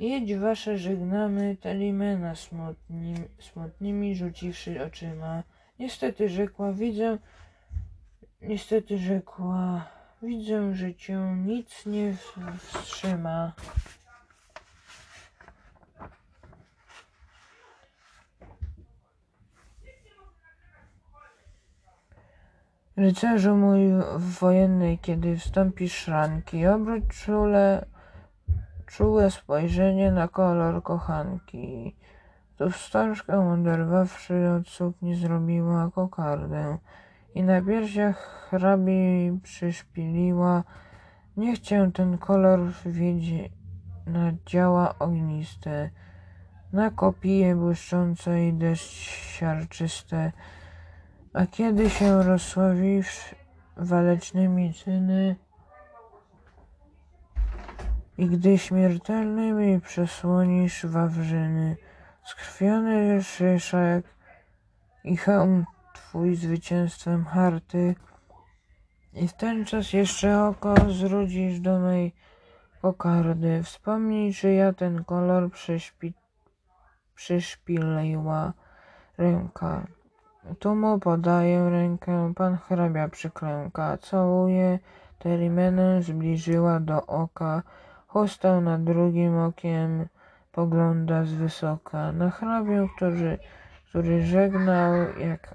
Jedź 0.03 0.37
wasze 0.37 0.79
żegnamy, 0.79 1.57
Telimena 1.61 2.35
smutni, 2.35 3.15
smutnymi 3.39 4.15
rzuciwszy 4.15 4.85
oczyma. 4.85 5.43
Niestety 5.79 6.29
rzekła, 6.29 6.73
widzę, 6.73 7.19
niestety 8.41 8.99
rzekła, 8.99 9.89
widzę, 10.23 10.75
że 10.75 10.95
cię 10.95 11.37
nic 11.47 11.87
nie 11.87 12.17
wstrzyma. 12.59 13.53
Rycerzu 22.97 23.57
mój 23.57 23.81
wojenny, 24.17 24.99
kiedy 25.03 25.37
wstąpisz 25.37 25.95
szranki, 25.95 26.67
obróć 26.67 27.05
czule 27.09 27.87
czułe 28.93 29.31
spojrzenie 29.31 30.13
na 30.13 30.29
kolor 30.29 30.83
kochanki. 30.83 31.97
Tu 32.57 32.71
wstążkę 32.71 33.53
oderwawszy 33.53 34.51
od 34.51 34.69
sukni 34.69 35.15
zrobiła 35.15 35.91
kokardę 35.95 36.79
i 37.35 37.43
na 37.43 37.63
piersiach 37.63 38.49
hrabi 38.51 39.39
przyszpiliła. 39.43 40.65
Niech 41.37 41.59
cię 41.59 41.91
ten 41.95 42.19
kolor 42.19 42.61
wiedzie 42.87 43.49
na 44.07 44.33
działa 44.47 44.95
ogniste, 44.99 45.91
na 46.73 46.91
kopije 46.91 47.57
błyszczące 47.57 48.49
i 48.49 48.53
deszcz 48.53 49.09
siarczyste, 49.37 50.33
a 51.33 51.47
kiedy 51.47 51.91
się 51.91 52.23
rozsławisz 52.23 53.35
walecznymi 53.77 54.75
czyny, 54.75 55.37
i 58.19 58.27
gdy 58.27 58.59
śmiertelnymi 58.59 59.81
przesłonisz 59.81 60.87
wawrzyny, 60.87 61.77
skrwiony 62.25 63.23
szyszek 63.23 64.05
i 65.05 65.17
hełm 65.17 65.65
twój 65.95 66.37
zwycięstwem 66.37 67.25
harty, 67.25 67.95
i 69.15 69.29
w 69.29 69.33
ten 69.33 69.65
czas 69.65 69.93
jeszcze 69.93 70.45
oko 70.45 70.75
zwrócisz 70.91 71.61
do 71.61 71.79
mej 71.79 72.15
kokardy. 72.83 73.63
Wspomnij, 73.63 74.35
czy 74.35 74.53
ja 74.53 74.73
ten 74.73 75.05
kolor 75.05 75.51
przyszpi, 75.51 76.15
przyszpiliła 77.15 78.53
ręka. 79.19 79.87
Tu 80.59 80.75
mu 80.75 80.99
podaję 80.99 81.71
rękę, 81.71 82.33
pan 82.37 82.57
hrabia 82.57 83.09
przyklęka, 83.09 83.99
całuje, 83.99 84.79
Terimenę 85.23 86.03
zbliżyła 86.03 86.81
do 86.81 87.07
oka, 87.07 87.63
Chustał 88.13 88.61
nad 88.61 88.85
drugim 88.85 89.39
okiem, 89.39 90.09
pogląda 90.53 91.25
z 91.25 91.33
wysoka 91.33 92.13
na 92.13 92.31
hrabię, 92.31 92.89
który, 92.97 93.39
który 93.89 94.27
żegnał, 94.27 94.93
jak 95.19 95.55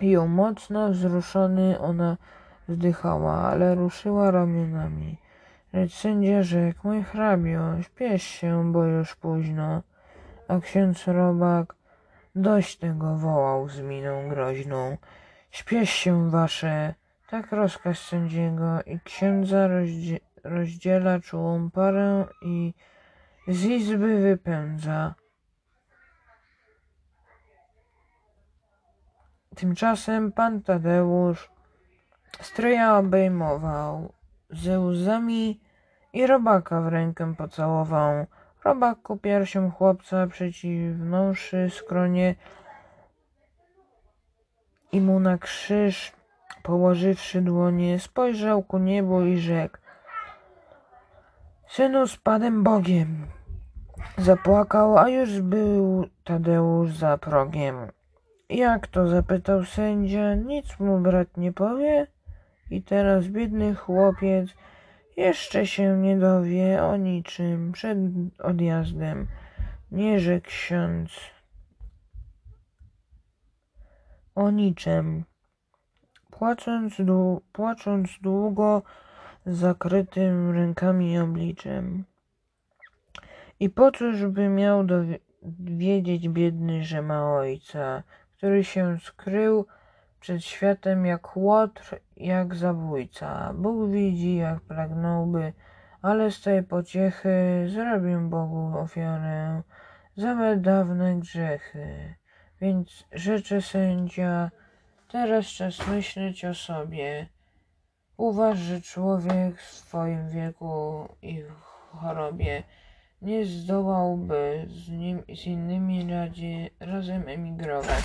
ją 0.00 0.26
mocno 0.26 0.88
wzruszony, 0.88 1.78
ona 1.80 2.16
wzdychała, 2.68 3.32
ale 3.32 3.74
ruszyła 3.74 4.30
ramionami. 4.30 5.18
Lecz 5.72 5.94
sędzia 5.94 6.42
rzekł, 6.42 6.80
mój 6.88 7.02
hrabio, 7.02 7.82
śpiesz 7.82 8.22
się, 8.22 8.72
bo 8.72 8.84
już 8.84 9.16
późno. 9.16 9.82
A 10.48 10.60
ksiądz 10.60 11.06
robak 11.06 11.74
dość 12.34 12.76
tego 12.76 13.16
wołał 13.16 13.68
z 13.68 13.80
miną 13.80 14.28
groźną. 14.28 14.96
Śpiesz 15.50 15.90
się 15.90 16.30
wasze, 16.30 16.94
tak 17.30 17.52
rozkaz 17.52 17.98
sędziego 17.98 18.82
i 18.86 19.00
księdza 19.00 19.68
rozdziela 20.44 21.20
czułą 21.20 21.70
parę 21.70 22.26
i 22.42 22.74
z 23.48 23.64
izby 23.64 24.20
wypędza. 24.20 25.14
Tymczasem 29.56 30.32
pan 30.32 30.62
Tadeusz 30.62 31.50
stryja 32.40 32.98
obejmował 32.98 34.12
ze 34.50 34.80
łzami 34.80 35.60
i 36.12 36.26
robaka 36.26 36.80
w 36.80 36.88
rękę 36.88 37.34
pocałował. 37.34 38.26
Robak 38.64 39.02
ku 39.02 39.16
piersiom 39.16 39.70
chłopca 39.70 40.26
przeciwnąwszy 40.26 41.70
skronie 41.70 42.34
i 44.92 45.00
mu 45.00 45.20
na 45.20 45.38
krzyż 45.38 46.12
położywszy 46.62 47.42
dłonie, 47.42 47.98
spojrzał 47.98 48.62
ku 48.62 48.78
niebu 48.78 49.22
i 49.22 49.38
rzekł 49.38 49.83
Synu 51.74 52.06
z 52.06 52.16
Panem 52.16 52.62
Bogiem. 52.62 53.26
Zapłakał, 54.18 54.98
a 54.98 55.08
już 55.08 55.40
był 55.40 56.06
Tadeusz 56.24 56.92
za 56.96 57.18
progiem. 57.18 57.76
Jak 58.48 58.86
to? 58.86 59.08
zapytał 59.08 59.64
sędzia. 59.64 60.34
Nic 60.34 60.80
mu 60.80 60.98
brat 61.00 61.36
nie 61.36 61.52
powie? 61.52 62.06
I 62.70 62.82
teraz 62.82 63.26
biedny 63.26 63.74
chłopiec 63.74 64.50
jeszcze 65.16 65.66
się 65.66 65.98
nie 65.98 66.18
dowie 66.18 66.82
o 66.82 66.96
niczym 66.96 67.72
przed 67.72 67.98
odjazdem. 68.38 69.26
Nie 69.90 70.20
rzekł 70.20 70.46
ksiądz 70.48 71.10
o 74.34 74.50
niczym. 74.50 75.24
Płacząc, 76.30 76.94
dłu 76.98 77.42
płacząc 77.52 78.10
długo, 78.20 78.82
zakrytym 79.46 80.50
rękami 80.50 81.18
obliczem. 81.18 82.04
I 83.60 83.70
po 83.70 83.92
cóż 83.92 84.26
by 84.26 84.48
miał 84.48 84.86
wiedzieć 85.60 86.28
biedny, 86.28 86.84
że 86.84 87.02
ma 87.02 87.34
ojca, 87.34 88.02
który 88.36 88.64
się 88.64 88.98
skrył 88.98 89.66
przed 90.20 90.44
światem 90.44 91.06
jak 91.06 91.36
łotr, 91.36 92.00
jak 92.16 92.54
zabójca. 92.54 93.52
Bóg 93.54 93.90
widzi, 93.90 94.36
jak 94.36 94.60
pragnąłby, 94.60 95.52
ale 96.02 96.30
z 96.30 96.40
tej 96.40 96.62
pociechy 96.62 97.66
zrobię 97.68 98.18
Bogu 98.18 98.78
ofiarę 98.78 99.62
za 100.16 100.34
me 100.34 100.56
dawne 100.56 101.20
grzechy. 101.20 102.14
Więc 102.60 103.04
rzeczy 103.12 103.62
sędzia, 103.62 104.50
teraz 105.08 105.46
czas 105.46 105.86
myśleć 105.86 106.44
o 106.44 106.54
sobie. 106.54 107.33
Uważ, 108.16 108.58
że 108.58 108.80
człowiek 108.80 109.60
w 109.60 109.70
swoim 109.70 110.28
wieku 110.28 111.08
i 111.22 111.42
chorobie 111.90 112.62
nie 113.22 113.46
zdołałby 113.46 114.66
z, 114.68 114.88
nim, 114.88 115.22
z 115.34 115.46
innymi 115.46 116.10
radzie, 116.10 116.70
razem 116.80 117.28
emigrować. 117.28 118.04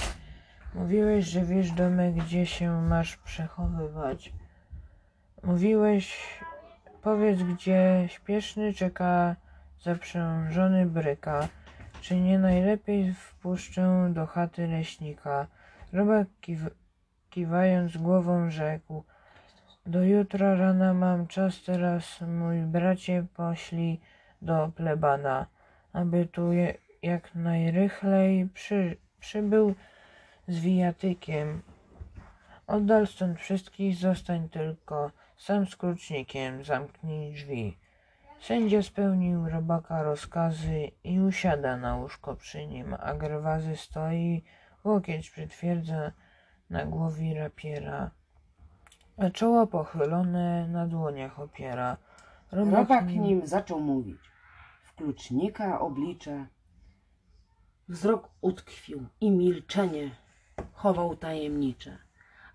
Mówiłeś, 0.73 1.25
że 1.25 1.45
wiesz 1.45 1.71
domek, 1.71 2.15
gdzie 2.15 2.45
się 2.45 2.81
masz 2.81 3.17
przechowywać. 3.17 4.33
Mówiłeś, 5.43 6.17
powiedz, 7.01 7.43
gdzie 7.43 8.05
śpieszny 8.07 8.73
czeka 8.73 9.35
zaprzężony 9.81 10.85
bryka. 10.85 11.47
Czy 12.01 12.15
nie 12.15 12.39
najlepiej 12.39 13.13
wpuszczę 13.13 14.09
do 14.13 14.25
chaty 14.25 14.67
leśnika? 14.67 15.47
Robak 15.93 16.27
kiw 16.41 16.59
kiwając 17.29 17.97
głową 17.97 18.49
rzekł. 18.49 19.03
Do 19.85 20.03
jutra 20.03 20.55
rana 20.55 20.93
mam 20.93 21.27
czas 21.27 21.63
teraz, 21.63 22.21
mój 22.21 22.57
bracie, 22.61 23.25
poślij 23.35 23.99
do 24.41 24.71
plebana, 24.75 25.45
aby 25.93 26.25
tu 26.25 26.51
jak 27.01 27.35
najrychlej 27.35 28.49
przy, 28.53 28.97
przybył 29.19 29.75
z 30.47 30.59
wijatykiem. 30.59 31.61
Oddal 32.67 33.07
stąd 33.07 33.39
wszystkich, 33.39 33.95
zostań 33.95 34.49
tylko 34.49 35.11
sam 35.37 35.67
z 35.67 35.75
klucznikiem, 35.75 36.63
zamknij 36.63 37.33
drzwi. 37.33 37.77
Sędzia 38.39 38.81
spełnił 38.81 39.49
robaka 39.49 40.03
rozkazy 40.03 40.91
i 41.03 41.19
usiada 41.19 41.77
na 41.77 41.95
łóżko 41.95 42.35
przy 42.35 42.67
nim, 42.67 42.95
a 42.99 43.13
Gerwazy 43.13 43.75
stoi, 43.75 44.43
łokieć 44.83 45.29
przytwierdza 45.29 46.11
na 46.69 46.85
głowie 46.85 47.39
rapiera, 47.39 48.11
czoło 49.33 49.67
pochylone 49.67 50.67
na 50.67 50.87
dłoniach 50.87 51.39
opiera. 51.39 51.97
Robak 52.51 53.07
nim 53.07 53.47
zaczął 53.47 53.79
mówić. 53.79 54.31
W 54.83 54.95
klucznika 54.95 55.79
oblicze 55.79 56.45
wzrok 57.89 58.29
utkwił 58.41 59.05
i 59.21 59.31
milczenie 59.31 60.11
chował 60.73 61.15
tajemnicze. 61.15 61.97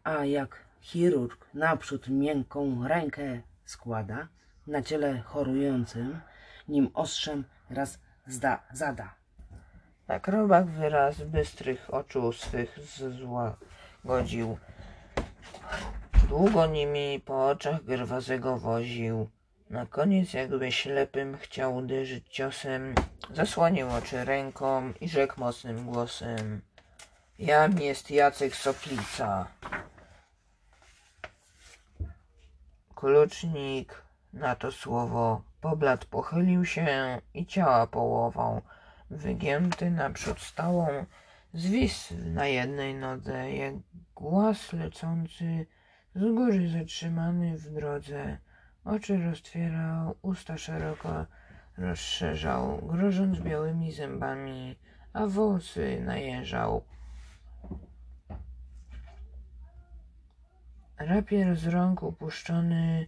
A 0.05 0.25
jak 0.25 0.65
chirurg 0.81 1.47
naprzód 1.55 2.09
miękką 2.09 2.89
rękę 2.89 3.41
składa 3.65 4.29
na 4.67 4.83
ciele 4.83 5.19
chorującym, 5.19 6.21
nim 6.69 6.91
ostrzem 6.95 7.45
raz 7.71 7.99
zda, 8.27 8.63
zada. 8.73 9.15
Tak 10.07 10.29
robak 10.29 10.67
wyraz 10.67 11.23
bystrych 11.23 11.95
oczu 11.95 12.33
swych 12.33 12.79
złagodził. 13.19 14.59
Długo 16.29 16.67
nimi 16.67 17.21
po 17.21 17.49
oczach 17.49 17.85
Gerwazego 17.85 18.59
woził. 18.59 19.31
Na 19.71 19.87
koniec 19.87 20.33
jakby 20.33 20.73
ślepym 20.73 21.37
chciał 21.37 21.77
uderzyć 21.77 22.25
ciosem, 22.29 22.95
zasłonił 23.31 23.91
oczy 23.91 24.25
ręką 24.25 24.93
i 25.01 25.09
rzekł 25.09 25.41
mocnym 25.41 25.85
głosem. 25.87 26.61
Jam 27.39 27.79
jest 27.79 28.11
Jacek 28.11 28.57
Soplica. 28.57 29.47
Klucznik 32.95 34.03
na 34.33 34.57
to 34.57 34.73
słowo 34.73 35.43
poblat 35.61 36.05
pochylił 36.05 36.65
się 36.65 37.21
i 37.35 37.47
ciała 37.47 37.87
połową, 37.87 38.61
wygięty 39.11 39.91
naprzód 39.91 40.41
stałą, 40.41 41.07
zwisł 41.55 42.15
na 42.25 42.47
jednej 42.47 42.95
nodze, 42.95 43.53
jak 43.53 43.75
głaz 44.15 44.73
lecący 44.73 45.67
z 46.15 46.35
góry 46.35 46.69
zatrzymany 46.69 47.59
w 47.59 47.73
drodze. 47.73 48.39
Oczy 48.85 49.19
roztwierał, 49.19 50.15
usta 50.23 50.59
szeroko 50.59 51.27
rozszerzał, 51.79 52.79
grożąc 52.83 53.41
białymi 53.41 53.93
zębami, 53.93 54.77
a 55.13 55.27
włosy 55.27 56.01
najeżał. 56.01 56.85
Rapier 60.99 61.57
z 61.57 61.67
rąk 61.67 62.03
upuszczony 62.03 63.07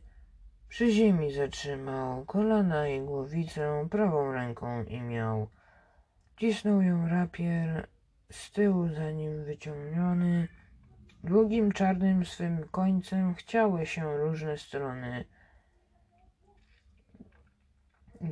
przy 0.69 0.91
ziemi 0.91 1.33
zatrzymał, 1.33 2.25
kolana 2.25 2.89
i 2.89 3.01
głowicę 3.01 3.89
prawą 3.91 4.33
ręką 4.33 4.85
i 4.85 5.01
miał. 5.01 5.49
Cisnął 6.37 6.83
ją 6.83 7.09
rapier 7.09 7.87
z 8.31 8.51
tyłu 8.51 8.89
za 8.89 9.11
nim 9.11 9.45
wyciągniony, 9.45 10.49
długim 11.27 11.73
czarnym 11.73 12.25
swym 12.25 12.69
końcem 12.69 13.35
chciały 13.35 13.87
się 13.87 14.17
różne 14.17 14.59
strony. 14.59 15.25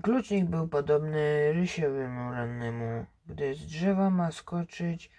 Klucznik 0.02 0.44
był 0.44 0.68
podobny 0.68 1.52
rysiowemu 1.52 2.32
rannemu, 2.32 3.06
gdy 3.26 3.54
z 3.54 3.66
drzewa 3.66 4.10
ma 4.10 4.32
skoczyć, 4.32 5.10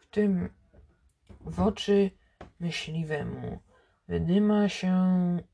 w 0.00 0.06
tym 0.06 0.48
w 1.40 1.60
oczy 1.60 2.10
myśliwemu. 2.60 3.60
Wydyma 4.08 4.68
się 4.68 4.96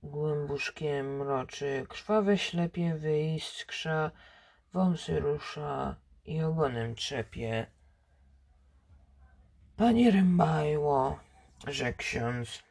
głębuszkiem 0.03 1.17
mroczy, 1.17 1.87
krwawe 1.89 2.39
ślepie 2.39 2.95
wyiskrza, 2.95 4.11
wąsy 4.73 5.21
rusza 5.21 5.97
i 6.25 6.43
ogonem 6.43 6.95
trzepie. 6.95 7.67
Panie 9.77 10.11
Rębajło, 10.11 11.19
rzekł 11.67 11.99
ksiądz, 11.99 12.63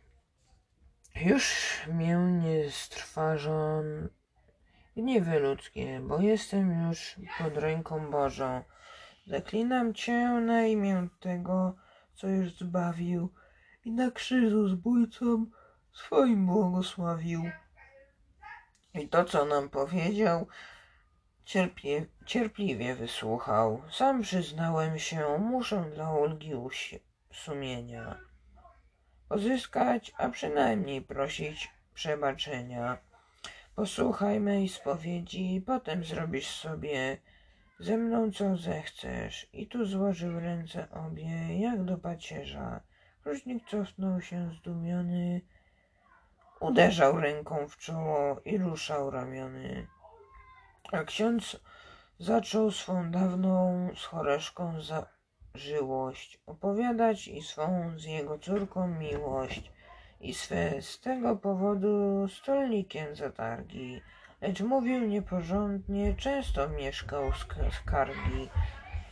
już 1.15 1.45
mię 1.87 2.17
nie 2.17 2.71
strważą 2.71 3.83
gniewy 4.97 5.39
ludzkie, 5.39 5.99
bo 5.99 6.21
jestem 6.21 6.87
już 6.87 7.15
pod 7.37 7.57
ręką 7.57 8.11
Bożą. 8.11 8.63
Zaklinam 9.27 9.93
Cię 9.93 10.27
na 10.27 10.65
imię 10.65 11.07
tego, 11.19 11.75
co 12.15 12.27
już 12.27 12.57
zbawił 12.57 13.33
i 13.85 13.91
na 13.91 14.11
krzyżu 14.11 14.67
zbójcom 14.67 15.51
swoim 15.93 16.45
błogosławił. 16.45 17.43
I 18.93 19.09
to, 19.09 19.25
co 19.25 19.45
nam 19.45 19.69
powiedział, 19.69 20.47
cierplie, 21.45 22.05
cierpliwie 22.25 22.95
wysłuchał. 22.95 23.81
Sam 23.91 24.21
przyznałem 24.21 24.99
się, 24.99 25.37
muszę 25.39 25.85
dla 25.95 26.13
ulgi 26.13 26.51
sumienia 27.31 28.26
pozyskać, 29.29 30.13
a 30.17 30.29
przynajmniej 30.29 31.01
prosić 31.01 31.71
przebaczenia. 31.93 32.97
Posłuchaj 33.75 34.39
mej 34.39 34.69
spowiedzi 34.69 35.63
potem 35.65 36.03
zrobisz 36.03 36.47
sobie 36.47 37.17
ze 37.79 37.97
mną 37.97 38.31
co 38.31 38.57
zechcesz. 38.57 39.49
I 39.53 39.67
tu 39.67 39.85
złożył 39.85 40.39
ręce 40.39 40.87
obie, 40.91 41.59
jak 41.59 41.83
do 41.83 41.97
pacierza. 41.97 42.81
Krucznik 43.23 43.69
cofnął 43.69 44.21
się 44.21 44.51
zdumiony, 44.51 45.41
uderzał 46.59 47.19
ręką 47.19 47.67
w 47.67 47.77
czoło 47.77 48.41
i 48.45 48.57
ruszał 48.57 49.11
ramiony. 49.11 49.87
A 50.91 51.03
ksiądz 51.03 51.59
zaczął 52.19 52.71
swą 52.71 53.11
dawną 53.11 53.89
z 53.95 54.05
choreszką 54.05 54.81
zażyłość 55.57 56.39
opowiadać 56.45 57.27
i 57.27 57.41
swą 57.41 57.93
z 57.97 58.03
jego 58.03 58.39
córką 58.39 58.87
miłość. 58.87 59.71
I 60.21 60.33
swe 60.33 60.81
z 60.81 60.99
tego 60.99 61.35
powodu 61.35 62.27
stolnikiem 62.27 63.15
zatargi, 63.15 64.01
lecz 64.41 64.61
mówił 64.61 65.07
nieporządnie, 65.07 66.15
często 66.15 66.69
mieszkał 66.69 67.31
skargi. 67.71 68.49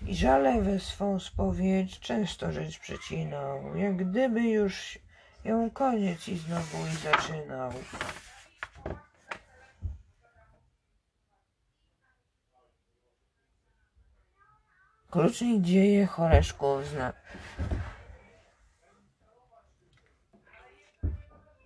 I 0.08 0.16
żale 0.16 0.62
we 0.62 0.80
swą 0.80 1.20
spowiedź 1.20 2.00
często 2.00 2.52
rzecz 2.52 2.80
przecinał, 2.80 3.76
jak 3.76 3.96
gdyby 3.96 4.42
już 4.42 5.00
ją 5.44 5.72
koniec 5.72 6.28
i 6.28 6.38
znowu 6.38 6.78
i 6.94 6.96
zaczynał. 6.96 7.72
Klucznik 15.16 15.62
dzieje 15.62 16.06
choreszków 16.06 16.88
zna. 16.88 17.14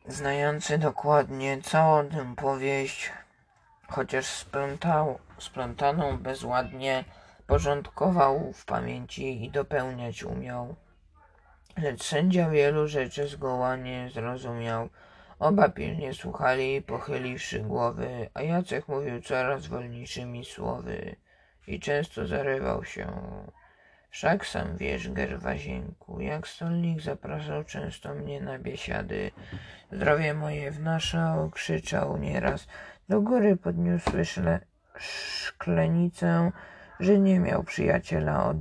Znający 0.08 0.78
dokładnie 0.78 1.62
całą 1.62 2.10
tę 2.10 2.36
powieść, 2.36 3.12
chociaż 3.88 4.26
splątał, 4.26 5.20
splątaną 5.38 6.18
bezładnie, 6.18 7.06
porządkował 7.48 8.54
w 8.54 8.66
pamięci 8.66 9.46
i 9.46 9.52
dopełniać 9.52 10.24
umiał. 10.24 10.76
Lecz 11.78 12.04
sędzia 12.04 12.50
wielu 12.50 12.88
rzeczy 12.88 13.28
zgoła 13.28 13.76
nie 13.76 14.10
zrozumiał. 14.14 14.90
Oba 15.40 15.70
pilnie 15.70 16.14
słuchali, 16.14 16.82
pochyliwszy 16.82 17.60
głowy, 17.60 18.30
a 18.34 18.42
Jacek 18.42 18.88
mówił 18.88 19.22
coraz 19.22 19.68
wolniejszymi 19.68 20.46
słowy 20.46 21.16
i 21.70 21.80
często 21.80 22.28
zarywał 22.28 22.84
się. 22.84 23.08
Wszak 24.10 24.46
sam 24.46 24.78
wiesz, 24.78 25.10
Gerwazienku, 25.10 26.22
jak 26.22 26.48
stolnik 26.48 27.02
zapraszał 27.02 27.64
często 27.64 28.14
mnie 28.14 28.42
na 28.42 28.60
biesiady. 28.60 29.32
Zdrowie 29.92 30.34
moje 30.34 30.72
wnaszał, 30.72 31.50
krzyczał 31.50 32.18
nieraz. 32.18 32.68
Do 33.10 33.22
góry 33.22 33.58
podniósły 33.58 34.26
szle, 34.26 34.60
szklenicę, 34.98 36.52
że 37.00 37.20
nie 37.20 37.40
miał 37.40 37.64
przyjaciela 37.64 38.46
od, 38.46 38.58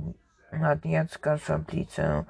nad 0.51 0.85
Jacka 0.85 1.37
Soplicę. 1.37 2.23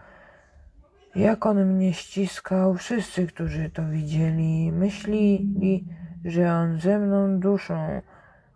Jak 1.16 1.46
on 1.46 1.66
mnie 1.66 1.94
ściskał, 1.94 2.74
wszyscy, 2.74 3.28
którzy 3.28 3.70
to 3.70 3.90
widzieli, 3.90 4.72
myśleli, 4.72 5.86
że 6.26 6.54
on 6.54 6.80
ze 6.80 7.00
mną 7.00 7.40
duszą 7.40 8.02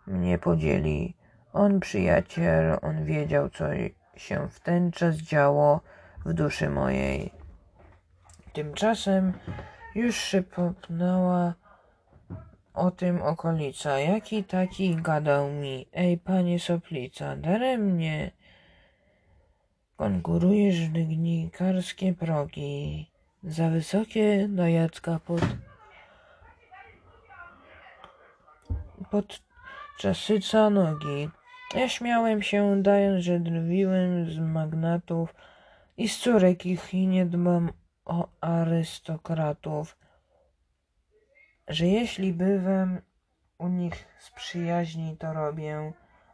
mnie 0.08 0.38
podzieli. 0.38 1.16
On 1.54 1.80
przyjaciel, 1.80 2.78
on 2.82 3.06
wiedział, 3.06 3.50
co 3.50 3.66
się 4.16 4.48
w 4.50 4.60
ten 4.60 4.92
czas 4.92 5.16
działo 5.16 5.82
w 6.26 6.34
duszy 6.34 6.70
mojej. 6.70 7.32
Tymczasem 8.54 9.34
już 9.96 10.16
szepnęła 10.16 11.54
o 12.74 12.92
tym 12.92 13.22
okolica. 13.22 14.00
Jaki 14.00 14.44
taki 14.44 14.96
gadał 14.96 15.52
mi, 15.52 15.88
ej 15.94 16.18
panie 16.18 16.60
Soplica, 16.60 17.36
daremnie 17.36 18.32
konkurujesz 19.98 20.80
w 20.80 20.92
dygnikarskie 20.92 22.14
progi, 22.14 23.12
za 23.44 23.70
wysokie 23.70 24.48
do 24.50 24.68
Jacka 24.68 25.20
pod, 25.20 25.42
pod 29.12 29.42
czasyca 30.00 30.70
nogi. 30.70 31.30
Ja 31.76 31.90
śmiałem 31.90 32.42
się, 32.42 32.82
dając, 32.84 33.24
że 33.24 33.40
drwiłem 33.40 34.32
z 34.32 34.40
magnatów 34.40 35.36
i 35.98 36.10
z 36.10 36.18
córek 36.18 36.66
ich 36.66 36.94
i 36.94 37.08
nie 37.08 37.26
dbam 37.26 37.72
o 38.06 38.28
arystokratów, 38.42 39.98
że 41.68 41.88
jeśli 41.88 42.34
bywam 42.34 43.02
u 43.58 43.68
nich 43.68 44.06
z 44.20 44.32
przyjaźni, 44.32 45.18
to 45.18 45.34
robię, 45.34 45.94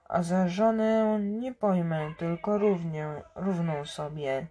a 0.10 0.24
za 0.24 0.48
żonę 0.48 1.20
nie 1.22 1.54
pojmę, 1.54 2.14
tylko 2.18 2.58
równie, 2.58 3.08
równą 3.36 3.86
sobie. 3.86 4.48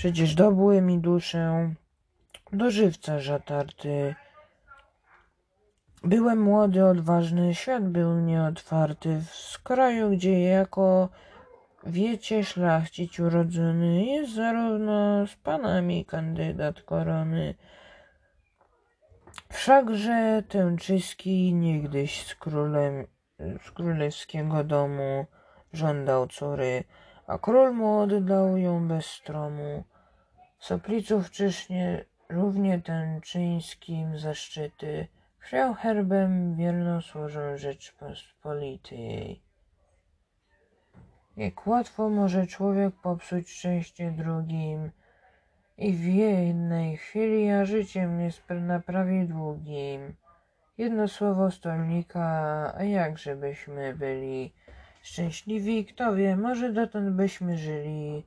Przecież 0.00 0.34
dobły 0.34 0.80
mi 0.80 0.98
duszę 0.98 1.74
do 2.52 2.70
żywca 2.70 3.18
żatarty. 3.18 4.14
Byłem 6.04 6.42
młody, 6.42 6.84
odważny, 6.84 7.54
świat 7.54 7.88
był 7.88 8.20
nieotwarty. 8.20 9.22
W 9.52 9.62
kraju, 9.62 10.10
gdzie 10.10 10.40
jako 10.40 11.08
wiecie 11.86 12.44
szlachcic 12.44 13.20
urodzony 13.20 14.04
jest 14.04 14.34
zarówno 14.34 15.26
z 15.26 15.34
panami 15.36 16.04
kandydat 16.04 16.82
korony. 16.82 17.54
Wszakże 19.48 20.42
Tęczyski 20.48 21.54
niegdyś 21.54 22.26
z 22.26 22.34
królem 22.34 23.06
z 23.66 23.70
królewskiego 23.70 24.64
domu 24.64 25.26
żądał 25.72 26.26
córy, 26.26 26.84
a 27.30 27.38
król 27.38 27.72
mu 27.72 27.98
oddał 27.98 28.56
ją 28.56 28.88
bez 28.88 29.06
stromu. 29.06 29.84
Sopliców 30.58 31.30
czysznie 31.30 32.04
równie 32.28 32.80
tęczyńskim 32.80 34.18
zaszczyty 34.18 35.08
Przyjął 35.40 35.74
herbem 35.74 36.56
wiernosłożą 36.56 37.56
Rzeczpospolitej. 37.56 39.42
Jak 41.36 41.66
łatwo 41.66 42.08
może 42.08 42.46
człowiek 42.46 42.94
popsuć 42.94 43.50
szczęście 43.50 44.10
drugim 44.10 44.90
i 45.78 45.92
w 45.92 46.04
jednej 46.04 46.96
chwili, 46.96 47.50
a 47.50 47.64
życiem 47.64 48.18
nie 48.18 48.30
naprawi 48.60 49.28
długim. 49.28 50.14
Jedno 50.78 51.08
słowo 51.08 51.50
stolnika, 51.50 52.24
a 52.76 52.84
jakże 52.84 53.36
byśmy 53.36 53.94
byli 53.94 54.52
szczęśliwi, 55.02 55.86
kto 55.86 56.14
wie, 56.14 56.36
może 56.36 56.72
dotąd 56.72 57.10
byśmy 57.10 57.58
żyli. 57.58 58.24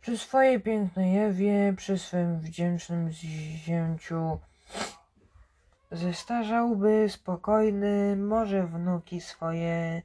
Przy 0.00 0.18
swojej 0.18 0.60
pięknej 0.60 1.18
Ewie, 1.18 1.74
przy 1.76 1.98
swym 1.98 2.40
wdzięcznym 2.40 3.10
zięciu, 3.10 4.38
Zestarzałby 5.90 7.06
spokojny, 7.08 8.16
może 8.16 8.66
wnuki 8.66 9.20
swoje 9.20 10.02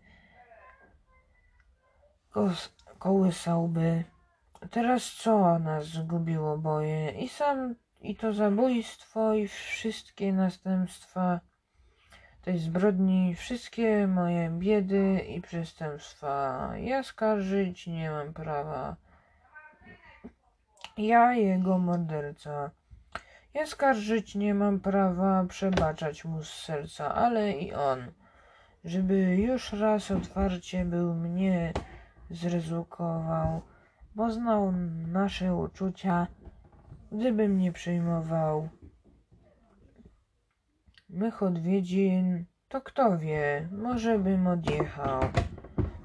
kołysałby. 3.00 4.04
Teraz 4.72 5.12
co 5.12 5.60
nas 5.60 5.86
zgubiło 5.86 6.58
boje? 6.58 7.12
I 7.12 7.30
sam, 7.30 7.76
i 8.02 8.16
to 8.16 8.34
zabójstwo, 8.34 9.34
i 9.34 9.48
wszystkie 9.48 10.34
następstwa 10.34 11.40
tej 12.44 12.60
zbrodni, 12.60 13.36
wszystkie 13.36 14.08
moje 14.08 14.50
biedy 14.50 15.20
i 15.20 15.42
przestępstwa. 15.42 16.72
Ja 16.78 17.04
skarżyć 17.04 17.88
nie 17.88 18.12
mam 18.12 18.34
prawa. 18.34 18.96
Ja 20.98 21.34
jego 21.34 21.78
morderca. 21.78 22.72
Ja 23.54 23.66
skarżyć 23.66 24.36
nie 24.36 24.54
mam 24.54 24.80
prawa, 24.80 25.46
przebaczać 25.50 26.26
mu 26.26 26.44
z 26.44 26.54
serca, 26.54 27.16
ale 27.16 27.52
i 27.52 27.74
on, 27.74 28.12
żeby 28.86 29.36
już 29.36 29.74
raz 29.74 30.12
otwarcie 30.12 30.86
był 30.86 31.14
mnie 31.14 31.74
zrezukował, 32.30 33.62
bo 34.16 34.32
znał 34.32 34.72
nasze 35.08 35.56
uczucia, 35.56 36.28
gdyby 37.12 37.50
mnie 37.50 37.72
przyjmował. 37.72 38.70
Mych 41.14 41.44
odwiedzin, 41.44 42.46
to 42.70 42.82
kto 42.82 43.18
wie, 43.18 43.70
może 43.72 44.20
bym 44.20 44.48
odjechał. 44.48 45.22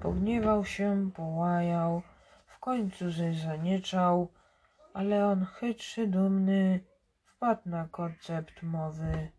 Pogniewał 0.01 0.65
się, 0.65 1.11
połajał, 1.15 2.03
w 2.47 2.59
końcu 2.59 3.05
zanieczał, 3.45 4.33
ale 4.95 5.27
on 5.27 5.45
chytrzy, 5.45 6.07
dumny, 6.07 6.81
wpadł 7.25 7.69
na 7.69 7.89
koncept 7.89 8.63
mowy. 8.63 9.31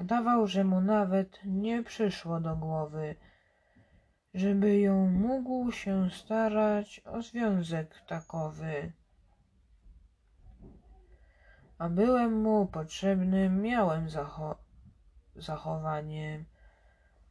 Udawał, 0.00 0.46
że 0.46 0.64
mu 0.64 0.80
nawet 0.80 1.40
nie 1.44 1.82
przyszło 1.82 2.40
do 2.40 2.56
głowy, 2.56 3.14
żeby 4.34 4.80
ją 4.80 5.10
mógł 5.10 5.72
się 5.72 6.10
starać 6.10 7.00
o 7.04 7.22
związek 7.22 8.02
takowy. 8.06 8.92
A 11.78 11.88
byłem 11.88 12.42
mu 12.42 12.66
potrzebnym, 12.66 13.62
miałem 13.62 14.10
zacho 14.10 14.65
zachowanie. 15.38 16.44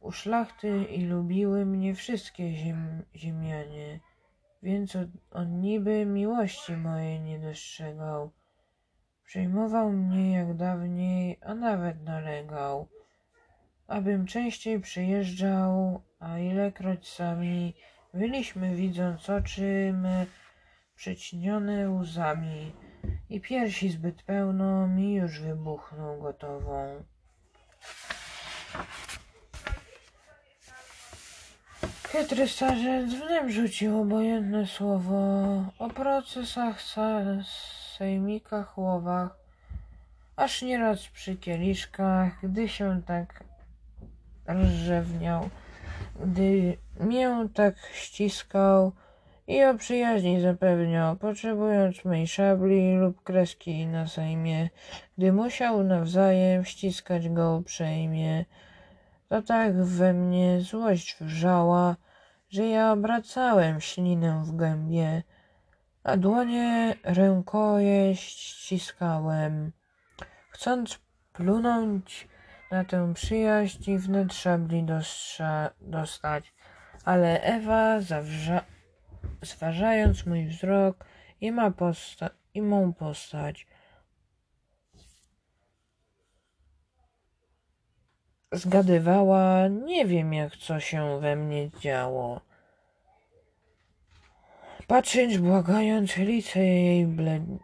U 0.00 0.12
szlachty 0.12 0.84
i 0.84 1.06
lubiły 1.06 1.66
mnie 1.66 1.94
wszystkie 1.94 2.52
ziem 2.52 3.02
ziemianie, 3.14 4.00
więc 4.62 4.96
on, 4.96 5.10
on 5.30 5.60
niby 5.60 6.06
miłości 6.06 6.76
mojej 6.76 7.20
nie 7.20 7.38
dostrzegał. 7.38 8.30
Przejmował 9.24 9.92
mnie 9.92 10.32
jak 10.32 10.56
dawniej, 10.56 11.38
a 11.40 11.54
nawet 11.54 12.02
nalegał, 12.02 12.88
abym 13.86 14.26
częściej 14.26 14.80
przyjeżdżał, 14.80 16.02
a 16.18 16.38
ilekroć 16.38 17.08
sami 17.08 17.74
byliśmy 18.14 18.76
widząc 18.76 19.30
oczy 19.30 19.92
me 19.94 20.26
przećnione 20.94 21.90
łzami 21.90 22.72
i 23.30 23.40
piersi 23.40 23.90
zbyt 23.90 24.22
pełno 24.22 24.86
mi 24.86 25.14
już 25.14 25.40
wybuchnął 25.40 26.20
gotową. 26.20 27.04
Chytry 32.02 32.48
starzec 32.48 33.14
wnem 33.14 33.50
rzucił 33.50 34.00
obojętne 34.00 34.66
słowo 34.66 35.16
o 35.78 35.88
procesach 35.88 36.82
sejmikach, 37.98 38.78
łowach, 38.78 39.36
aż 40.36 40.62
nieraz 40.62 41.06
przy 41.06 41.36
kieliszkach, 41.36 42.32
gdy 42.42 42.68
się 42.68 43.02
tak 43.06 43.44
rozrzewniał, 44.46 45.50
gdy 46.24 46.76
mię 47.00 47.48
tak 47.54 47.74
ściskał 47.94 48.92
i 49.46 49.64
o 49.64 49.74
przyjaźni 49.74 50.40
zapewniał, 50.40 51.16
potrzebując 51.16 52.04
mej 52.04 52.26
szabli 52.26 52.94
lub 52.94 53.22
kreski 53.22 53.86
na 53.86 54.06
sejmie, 54.06 54.70
gdy 55.18 55.32
musiał 55.32 55.84
nawzajem 55.84 56.64
ściskać 56.64 57.28
go 57.28 57.56
uprzejmie. 57.56 58.44
To 59.28 59.42
tak 59.42 59.82
we 59.82 60.12
mnie 60.12 60.60
złość 60.60 61.16
wrzała, 61.20 61.96
że 62.48 62.66
ja 62.66 62.92
obracałem 62.92 63.80
ślinę 63.80 64.42
w 64.46 64.56
gębie, 64.56 65.22
a 66.04 66.16
dłonie 66.16 66.94
rękojeść 67.04 68.38
ściskałem, 68.40 69.72
chcąc 70.50 70.98
plunąć 71.32 72.28
na 72.70 72.84
tę 72.84 73.14
przyjaźń 73.14 73.90
i 73.90 73.98
wnet 73.98 74.34
szabli 74.34 74.86
dostać. 75.80 76.54
Ale 77.04 77.42
Ewa, 77.42 78.00
zawrza- 78.00 78.75
zważając 79.46 80.26
mój 80.26 80.46
wzrok 80.46 81.04
i, 81.40 81.52
ma 81.52 81.70
posta- 81.70 82.30
i 82.54 82.62
mą 82.62 82.92
postać, 82.92 83.66
zgadywała, 88.52 89.68
nie 89.68 90.06
wiem 90.06 90.34
jak 90.34 90.56
co 90.56 90.80
się 90.80 91.20
we 91.20 91.36
mnie 91.36 91.70
działo. 91.80 92.40
Patrząc, 94.86 95.36
błagając, 95.36 96.16
lice 96.16 96.60
jej 96.60 97.06
bled- 97.06 97.58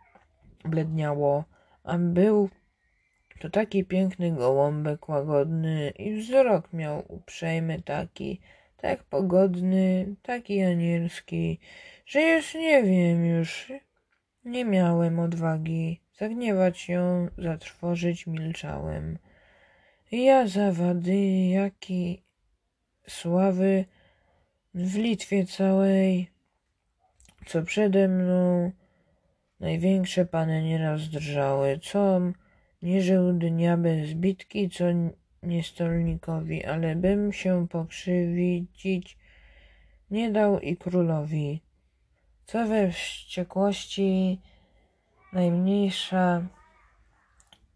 bledniało, 0.64 1.44
a 1.84 1.98
był 1.98 2.50
to 3.40 3.50
taki 3.50 3.84
piękny 3.84 4.32
gołąbek 4.32 5.08
łagodny 5.08 5.90
i 5.90 6.20
wzrok 6.20 6.72
miał 6.72 7.04
uprzejmy 7.08 7.82
taki, 7.82 8.40
tak 8.82 9.04
pogodny, 9.04 10.14
taki 10.22 10.62
anielski, 10.62 11.58
że 12.06 12.22
już 12.22 12.54
nie 12.54 12.82
wiem, 12.82 13.26
już 13.26 13.72
nie 14.44 14.64
miałem 14.64 15.20
odwagi 15.20 16.00
zagniewać 16.18 16.88
ją, 16.88 17.28
zatrwożyć 17.38 18.26
milczałem. 18.26 19.18
Ja 20.12 20.46
zawady, 20.46 21.16
jaki 21.48 22.22
sławy 23.08 23.84
w 24.74 24.96
Litwie 24.96 25.46
całej, 25.46 26.30
co 27.46 27.62
przede 27.62 28.08
mną 28.08 28.72
największe 29.60 30.26
pany 30.26 30.62
nieraz 30.62 31.08
drżały, 31.08 31.78
com 31.78 32.34
nie 32.82 33.02
żył 33.02 33.32
dnia 33.32 33.76
bez 33.76 34.14
bitki, 34.14 34.70
co 34.70 34.84
nie 35.42 35.62
stolnikowi, 35.62 36.64
ale 36.64 36.96
bym 36.96 37.32
się 37.32 37.68
pokrzywić 37.68 39.16
nie 40.10 40.30
dał 40.30 40.60
i 40.60 40.76
królowi. 40.76 41.62
Co 42.46 42.66
we 42.66 42.90
wściekłości 42.92 44.40
najmniejsza 45.32 46.42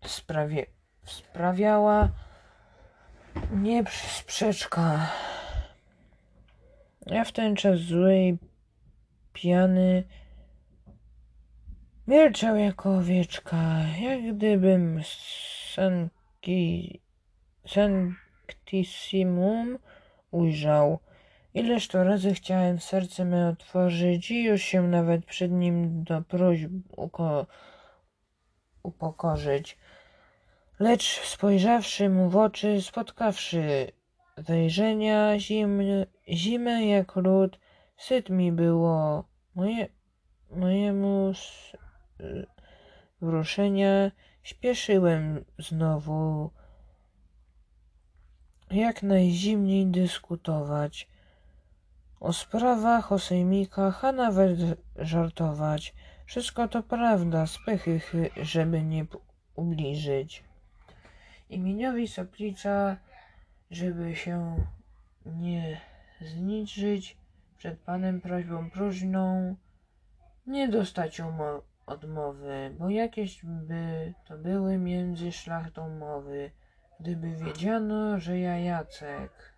sprawie, 0.05 0.67
sprawiała 1.05 2.11
nie 3.53 3.85
sprzeczka. 4.19 5.11
Ja 7.07 7.25
w 7.25 7.33
ten 7.33 7.57
czas 7.57 7.81
złej 7.81 8.39
pijany 9.33 10.05
milczał 12.07 12.57
jako 12.57 12.97
owieczka, 12.97 13.83
jak 14.01 14.37
gdybym 14.37 15.01
sanki, 15.75 17.01
sanctissimum 17.67 19.79
ujrzał. 20.31 20.99
Ileż 21.55 21.89
to 21.89 22.05
razy 22.05 22.35
chciałem 22.35 22.81
serce 22.81 23.25
me 23.25 23.49
otworzyć 23.49 24.31
i 24.31 24.45
już 24.45 24.63
się 24.63 24.83
nawet 24.83 25.25
przed 25.25 25.53
nim 25.53 26.05
do 26.05 26.23
próśb 26.23 26.71
uko, 26.97 27.47
upokorzyć. 28.83 29.79
Lecz 30.79 31.21
spojrzawszy 31.21 32.09
mu 32.09 32.31
w 32.31 32.37
oczy, 32.37 32.83
spotkawszy 32.83 33.93
wejrzenia 34.37 35.39
zimne, 35.39 36.07
zimę 36.29 36.87
jak 36.87 37.17
lód, 37.17 37.59
syt 37.97 38.31
mi 38.31 38.53
było 38.53 39.25
moje, 39.55 39.89
mojemu 40.51 41.33
y, 42.21 42.47
wruszenia, 43.21 44.11
śpieszyłem 44.43 45.45
znowu 45.59 46.51
jak 48.71 49.03
najzimniej 49.03 49.87
dyskutować 49.87 51.09
o 52.21 52.33
sprawach, 52.33 53.13
o 53.13 53.19
sejmikach, 53.19 54.05
a 54.05 54.13
nawet 54.13 54.59
żartować. 54.97 55.95
Wszystko 56.27 56.69
to 56.69 56.83
prawda, 56.83 57.45
chy- 57.79 58.31
żeby 58.45 58.83
nie 58.83 59.07
ubliżyć. 59.55 60.45
Imieniowi 61.51 62.09
Soplicza, 62.09 62.97
żeby 63.71 64.17
się 64.17 64.57
nie 65.27 65.81
zniżyć 66.21 67.17
przed 67.59 67.79
Panem 67.79 68.21
prośbą 68.21 68.71
próżną, 68.71 69.57
nie 70.47 70.69
dostać 70.69 71.21
odmowy, 71.87 72.75
bo 72.79 72.91
jakieś 72.91 73.45
by 73.45 74.15
to 74.25 74.39
były 74.39 74.79
między 74.79 75.33
szlachtą 75.33 75.99
mowy, 75.99 76.51
gdyby 77.01 77.37
wiedziano, 77.37 78.21
że 78.21 78.39
ja 78.39 78.59
Jacek. 78.59 79.57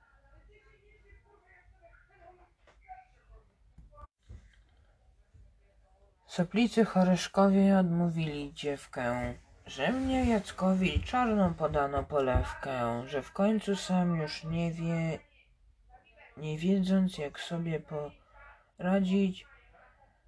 Soplicy 6.27 6.85
Choreszkowie 6.85 7.79
odmówili 7.79 8.55
dziewkę, 8.55 9.35
że 9.67 9.93
mnie 9.93 10.25
Jackowi 10.25 11.01
czarną 11.01 11.55
podano 11.55 12.05
polewkę, 12.05 13.03
że 13.09 13.23
w 13.23 13.33
końcu 13.33 13.77
sam 13.77 14.17
już 14.17 14.45
nie 14.45 14.73
wie, 14.73 15.19
nie 16.37 16.59
wiedząc 16.59 17.19
jak 17.19 17.41
sobie 17.41 17.81
poradzić, 18.79 19.47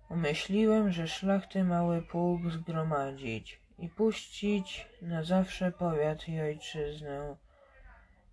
umyśliłem, 0.09 0.93
że 0.93 1.09
szlachty 1.09 1.65
mały 1.65 2.03
pułk 2.03 2.51
zgromadzić 2.51 3.61
i 3.81 3.89
puścić 3.89 4.89
na 5.03 5.25
zawsze 5.25 5.73
powiat 5.73 6.29
i 6.29 6.41
ojczyznę, 6.41 7.37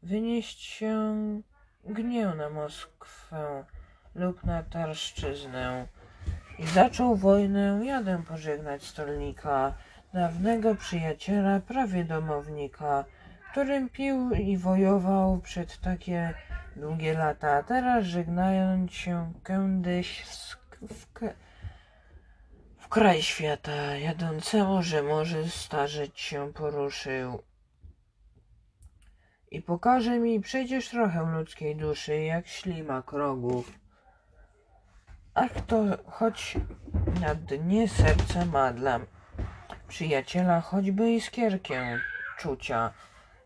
wynieść 0.03 0.61
się 0.61 1.15
gniew 1.85 2.35
na 2.35 2.49
Moskwę 2.49 3.65
lub 4.15 4.43
na 4.43 4.63
Tarszczyznę. 4.63 5.87
I 6.59 6.67
zaczął 6.67 7.15
wojnę, 7.15 7.81
jadę 7.85 8.23
pożegnać 8.27 8.83
stolnika, 8.83 9.73
dawnego 10.13 10.75
przyjaciela, 10.75 11.59
prawie 11.59 12.03
domownika, 12.03 13.05
którym 13.51 13.89
pił 13.89 14.31
i 14.31 14.57
wojował 14.57 15.39
przed 15.39 15.77
takie 15.81 16.33
długie 16.75 17.13
lata. 17.13 17.63
Teraz 17.63 18.05
żegnając 18.05 18.91
się 18.91 19.33
kiedyś 19.47 20.21
w, 20.21 20.57
w, 20.93 21.07
w 22.87 22.89
kraj 22.89 23.21
świata, 23.21 23.95
jadącemu, 23.95 24.83
że 24.83 25.03
może 25.03 25.47
starzeć 25.49 26.19
się 26.19 26.53
poruszył. 26.53 27.43
I 29.51 29.61
pokaże 29.61 30.19
mi 30.19 30.41
przecież 30.41 30.89
trochę 30.89 31.31
ludzkiej 31.37 31.75
duszy, 31.75 32.21
jak 32.21 32.47
ślimak 32.47 33.11
rogów. 33.11 33.79
Ach 35.33 35.61
to 35.67 35.83
choć 36.05 36.57
na 37.21 37.35
dnie 37.35 37.89
serca 37.89 38.45
ma 38.45 38.73
dla 38.73 38.99
przyjaciela 39.87 40.61
choćby 40.61 41.11
iskierkę 41.11 41.99
czucia. 42.37 42.93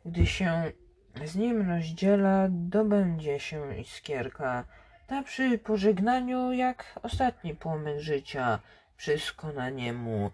Gdy 0.05 0.27
się 0.27 0.71
z 1.25 1.35
nim 1.35 1.69
rozdziela, 1.69 2.47
dobędzie 2.49 3.39
się 3.39 3.77
iskierka. 3.77 4.63
Ta 5.07 5.23
przy 5.23 5.57
pożegnaniu 5.57 6.51
jak 6.51 6.99
ostatni 7.03 7.55
płomyk 7.55 7.99
życia 7.99 8.59
przyskona 9.01 9.69
niemu. 9.69 10.31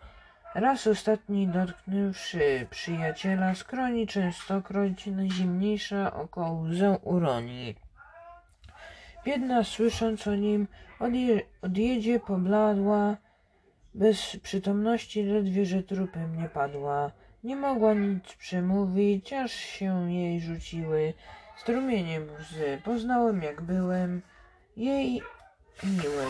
Raz 0.55 0.88
ostatni 0.88 1.47
dotknąwszy 1.47 2.68
przyjaciela, 2.70 3.55
skroni 3.55 4.07
częstokroć 4.07 5.05
najzimniejsza 5.05 6.13
oko 6.13 6.51
łzę 6.51 6.97
uroni. 7.01 7.76
Biedna, 9.26 9.63
słysząc 9.63 10.28
o 10.28 10.36
nim, 10.36 10.68
odje, 10.99 11.41
odjedzie 11.61 12.20
pobladła, 12.20 13.18
bez 13.93 14.38
przytomności 14.43 15.24
ledwie, 15.24 15.65
że 15.65 15.84
trupem 15.84 16.38
nie 16.41 16.49
padła. 16.49 17.11
Nie 17.43 17.55
mogła 17.55 17.93
nic 17.93 18.34
przemówić, 18.34 19.34
aż 19.34 19.51
się 19.51 20.11
jej 20.13 20.41
rzuciły 20.41 21.13
strumieniem 21.57 22.30
łzy. 22.39 22.82
Poznałem, 22.84 23.41
jak 23.43 23.61
byłem 23.61 24.22
jej 24.78 25.22
miły. 25.84 26.26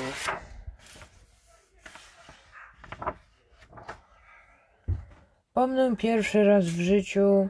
Pomnę 5.57 5.95
pierwszy 5.95 6.43
raz 6.43 6.65
w 6.65 6.79
życiu, 6.79 7.49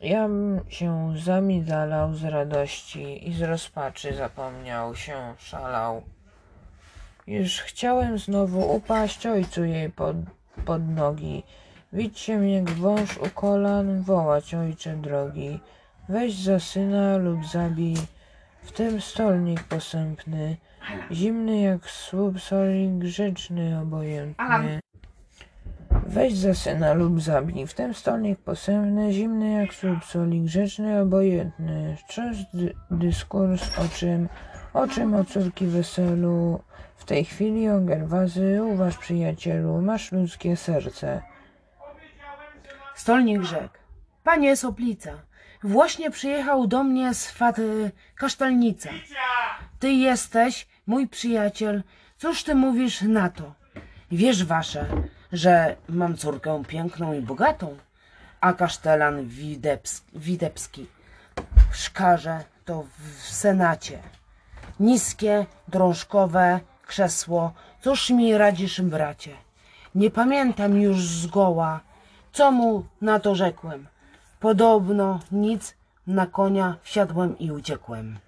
jam 0.00 0.60
się 0.68 1.14
zamidalał 1.24 2.14
z 2.14 2.24
radości 2.24 3.28
i 3.28 3.32
z 3.32 3.42
rozpaczy 3.42 4.14
zapomniał 4.14 4.96
się, 4.96 5.34
szalał. 5.38 6.02
Już 7.26 7.60
chciałem 7.60 8.18
znowu 8.18 8.74
upaść 8.76 9.26
ojcu 9.26 9.64
jej 9.64 9.90
pod, 9.90 10.16
pod 10.64 10.88
nogi. 10.88 11.42
Wić 11.92 12.18
się 12.18 12.48
jak 12.48 12.70
wąż 12.70 13.18
u 13.18 13.30
kolan, 13.34 14.02
wołać 14.02 14.54
ojcze 14.54 14.96
drogi. 14.96 15.60
Weź 16.08 16.34
za 16.34 16.60
syna 16.60 17.16
lub 17.16 17.46
zabij, 17.46 17.96
w 18.62 18.72
tym 18.72 19.00
stolnik 19.00 19.62
posępny, 19.62 20.56
zimny 21.10 21.60
jak 21.60 21.90
słup 21.90 22.40
soli, 22.40 22.88
grzeczny, 22.88 23.80
obojętny. 23.80 24.82
Weź 26.12 26.34
za 26.34 26.54
syna 26.54 26.92
lub 26.92 27.20
zabij, 27.20 27.66
w 27.66 27.74
tym 27.74 27.94
stolnik 27.94 28.38
posępny, 28.38 29.12
zimny 29.12 29.52
jak 29.52 29.74
słup 29.74 30.04
soli, 30.04 30.40
grzeczny, 30.40 31.00
obojętny. 31.00 31.96
Strzeż 32.04 32.36
dy 32.54 32.74
dyskurs 32.90 33.78
o 33.78 33.88
czym, 33.96 34.28
o 34.74 34.88
czym 34.88 35.14
o 35.14 35.24
córki 35.24 35.66
weselu, 35.66 36.62
w 36.96 37.04
tej 37.04 37.24
chwili 37.24 37.68
o 37.68 37.80
Gerwazy, 37.80 38.62
uważ 38.62 38.98
przyjacielu, 38.98 39.82
masz 39.82 40.12
ludzkie 40.12 40.56
serce. 40.56 41.22
Stolnik 42.94 43.42
rzekł. 43.42 43.78
Panie 44.24 44.56
Soplica, 44.56 45.12
właśnie 45.62 46.10
przyjechał 46.10 46.66
do 46.66 46.84
mnie 46.84 47.14
z 47.14 47.30
faty 47.30 47.90
kasztelnica. 48.14 48.90
Ty 49.78 49.92
jesteś 49.92 50.66
mój 50.86 51.08
przyjaciel. 51.08 51.82
Cóż 52.18 52.44
ty 52.44 52.54
mówisz 52.54 53.02
na 53.02 53.30
to? 53.30 53.54
Wiesz 54.10 54.44
wasze, 54.44 54.86
że 55.32 55.76
mam 55.88 56.16
córkę 56.16 56.62
piękną 56.68 57.12
i 57.12 57.20
bogatą, 57.20 57.76
a 58.40 58.52
kasztelan 58.52 59.26
Wideps 59.26 60.02
Widebski 60.14 60.86
szkarze 61.72 62.44
to 62.64 62.84
w 62.98 63.22
senacie. 63.22 63.98
Niskie, 64.80 65.46
drążkowe 65.68 66.60
krzesło. 66.86 67.52
Cóż 67.80 68.10
mi 68.10 68.38
radzisz, 68.38 68.80
bracie? 68.80 69.30
Nie 69.94 70.10
pamiętam 70.10 70.80
już 70.80 71.08
zgoła, 71.08 71.80
co 72.32 72.52
mu 72.52 72.84
na 73.00 73.20
to 73.20 73.34
rzekłem. 73.34 73.86
Podobno 74.40 75.20
nic, 75.32 75.74
na 76.06 76.26
konia 76.26 76.76
wsiadłem 76.82 77.38
i 77.38 77.50
uciekłem. 77.50 78.18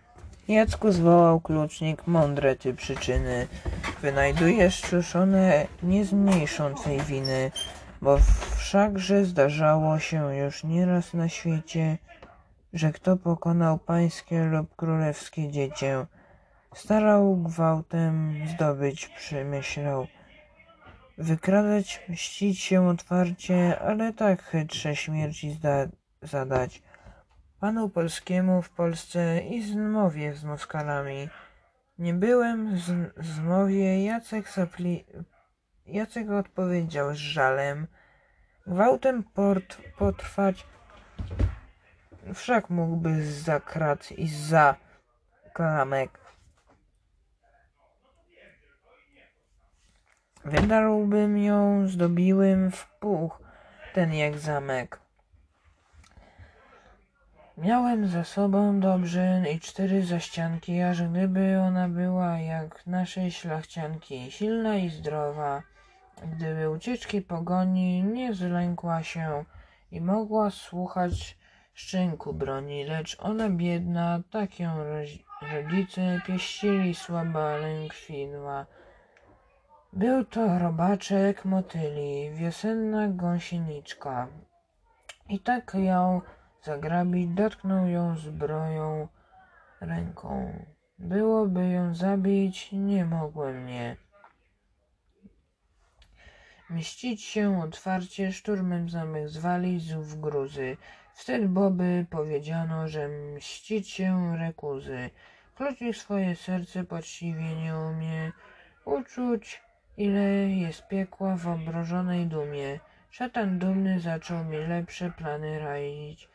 Jacku 0.49 0.93
zwołał 0.93 1.41
klucznik, 1.41 2.07
mądre 2.07 2.57
ty 2.57 2.75
przyczyny. 2.75 3.47
Wynajdujesz 4.05 4.81
czuszone, 4.81 5.67
nie 5.83 6.05
zmniejszą 6.05 6.75
twej 6.75 7.01
winy, 7.01 7.51
bo 8.03 8.19
wszakże 8.57 9.25
zdarzało 9.25 9.99
się 9.99 10.37
już 10.37 10.65
nieraz 10.65 11.15
na 11.15 11.29
świecie, 11.29 11.99
że 12.73 12.93
kto 12.93 13.17
pokonał 13.17 13.79
pańskie 13.79 14.45
lub 14.45 14.77
królewskie 14.77 15.51
dziecię, 15.51 16.07
starał 16.75 17.37
gwałtem 17.37 18.35
zdobyć 18.47 19.07
przemyślał. 19.07 20.07
Wykradać, 21.19 22.03
mścić 22.09 22.61
się 22.61 22.89
otwarcie, 22.89 23.79
ale 23.81 24.13
tak 24.13 24.43
chytrze 24.43 24.97
śmierci 24.97 25.51
zda- 25.51 25.89
zadać. 26.23 26.83
Panu 27.61 27.89
polskiemu 27.89 28.63
w 28.63 28.71
Polsce 28.71 29.41
i 29.41 29.63
zmowie 29.63 30.35
z 30.35 30.45
Moskalami. 30.45 31.29
Nie 31.99 32.15
byłem 32.15 32.79
z, 32.79 33.13
zmowie, 33.27 34.05
Jacek 34.05 34.51
zapli... 34.51 35.05
Jacek 35.87 36.31
odpowiedział 36.31 37.15
z 37.15 37.17
żalem. 37.17 37.87
Gwałtem 38.67 39.23
port, 39.23 39.79
potrwać 39.99 40.67
wszak 42.35 42.71
mógłby 42.71 43.27
za 43.27 43.61
krat 43.61 44.13
i 44.13 44.29
za 44.29 44.75
klamek. 45.53 46.21
Wydarłbym 50.45 51.39
ją, 51.39 51.89
zdobiłym 51.89 52.71
w 52.71 52.87
puch, 52.87 53.43
ten 53.95 54.15
jak 54.15 54.39
zamek. 54.39 55.04
Miałem 57.59 58.09
za 58.09 58.25
sobą 58.25 58.81
dobrze 58.81 59.43
i 59.55 59.61
cztery 59.61 60.05
zaścianki, 60.05 60.81
aż 60.81 61.03
gdyby 61.03 61.61
ona 61.61 61.89
była 61.89 62.39
jak 62.39 62.87
nasze 62.87 63.31
szlachcianki, 63.31 64.31
silna 64.31 64.77
i 64.77 64.91
zdrowa, 64.91 65.63
gdyby 66.33 66.71
ucieczki 66.71 67.23
pogoni 67.23 68.03
nie 68.03 68.35
zlękła 68.35 69.03
się 69.03 69.45
i 69.91 70.01
mogła 70.01 70.51
słuchać 70.51 71.39
szczęku 71.75 72.33
broni, 72.33 72.85
lecz 72.85 73.17
ona 73.21 73.51
biedna, 73.51 74.21
tak 74.31 74.61
ją 74.61 74.71
rodzice 75.53 76.21
pieścili, 76.27 76.95
słaba 76.95 77.57
lękwidła. 77.57 78.67
Był 79.93 80.25
to 80.25 80.59
robaczek 80.59 81.45
motyli, 81.45 82.31
wiosenna 82.31 83.09
gąsieniczka. 83.09 84.29
I 85.29 85.41
tak 85.41 85.75
ją 85.75 86.21
zagrabić, 86.65 87.29
dotknął 87.29 87.87
ją 87.87 88.17
zbroją 88.17 89.09
ręką. 89.81 90.65
Byłoby 90.99 91.69
ją 91.69 91.95
zabić, 91.95 92.73
nie 92.73 93.05
mogłem 93.05 93.67
nie. 93.67 93.97
Mścić 96.71 97.23
się 97.23 97.63
otwarcie, 97.63 98.33
szturmem 98.33 98.89
zamek 98.89 99.29
zwalić 99.29 99.95
w 99.95 100.21
gruzy. 100.21 100.77
Wtedy 101.15 101.49
boby 101.49 102.07
powiedziano, 102.11 102.89
że 102.89 103.09
mścić 103.09 103.91
się 103.91 104.37
rekuzy. 104.37 105.11
Kluczyk 105.55 105.97
swoje 105.97 106.37
serce 106.37 106.85
poczciwie 106.85 107.55
nie 107.55 107.77
umie 107.77 108.33
uczuć, 108.85 109.63
ile 109.97 110.49
jest 110.49 110.89
piekła 110.89 111.37
w 111.37 111.49
obrożonej 111.49 112.27
dumie. 112.27 112.81
Szatan 113.11 113.59
dumny 113.59 114.01
zaczął 114.01 114.45
mi 114.45 114.57
lepsze 114.57 115.11
plany 115.11 115.59
raić. 115.59 116.34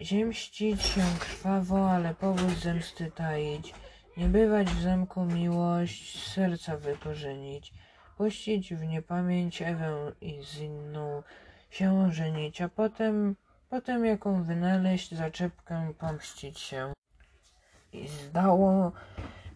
Ziemścić 0.00 0.82
się 0.82 1.00
krwawo, 1.20 1.90
ale 1.90 2.14
powód 2.14 2.50
zemsty 2.50 3.10
taić. 3.10 3.74
Nie 4.16 4.26
bywać 4.26 4.68
w 4.68 4.82
zamku 4.82 5.24
miłość, 5.24 6.22
z 6.22 6.32
serca 6.32 6.76
wykorzenić. 6.76 7.74
Puścić 8.16 8.74
w 8.74 8.84
niepamięć 8.84 9.62
Ewę 9.62 10.12
i 10.20 10.42
z 10.42 10.58
inną 10.58 11.22
się 11.70 12.12
żenić, 12.12 12.62
a 12.62 12.68
potem, 12.68 13.36
potem 13.70 14.04
jaką 14.06 14.42
wynaleźć 14.42 15.14
zaczepkę 15.14 15.92
pomścić 15.98 16.58
się. 16.58 16.92
I 17.92 18.08
zdało 18.08 18.92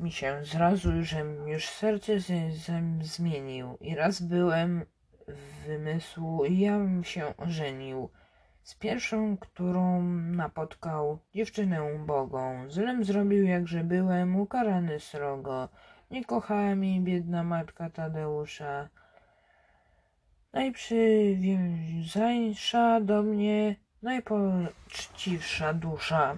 mi 0.01 0.13
się 0.13 0.41
zrazu, 0.45 0.91
żem 1.03 1.49
już 1.49 1.69
serce 1.69 2.13
zem 2.51 3.05
zmienił 3.05 3.79
i 3.81 3.95
raz 3.95 4.23
byłem 4.23 4.85
w 5.29 5.67
wymysłu 5.67 6.45
i 6.45 6.59
jam 6.59 7.05
się 7.05 7.37
ożenił 7.37 8.11
z 8.63 8.75
pierwszą, 8.75 9.37
którą 9.37 10.03
napotkał 10.13 11.19
dziewczynę 11.35 11.95
ubogą. 11.95 12.71
Zlem 12.71 13.05
zrobił, 13.05 13.45
jakże 13.45 13.85
byłem, 13.85 14.37
ukarany 14.37 15.01
srogo. 15.01 15.69
Nie 16.11 16.25
kochała 16.25 16.63
jej 16.63 17.01
biedna 17.01 17.43
matka 17.43 17.91
Tadeusza. 17.91 18.89
Najprzywiązańsza 20.53 23.01
do 23.01 23.23
mnie, 23.23 23.77
najpoczciwsza 24.03 25.75
dusza. 25.75 26.37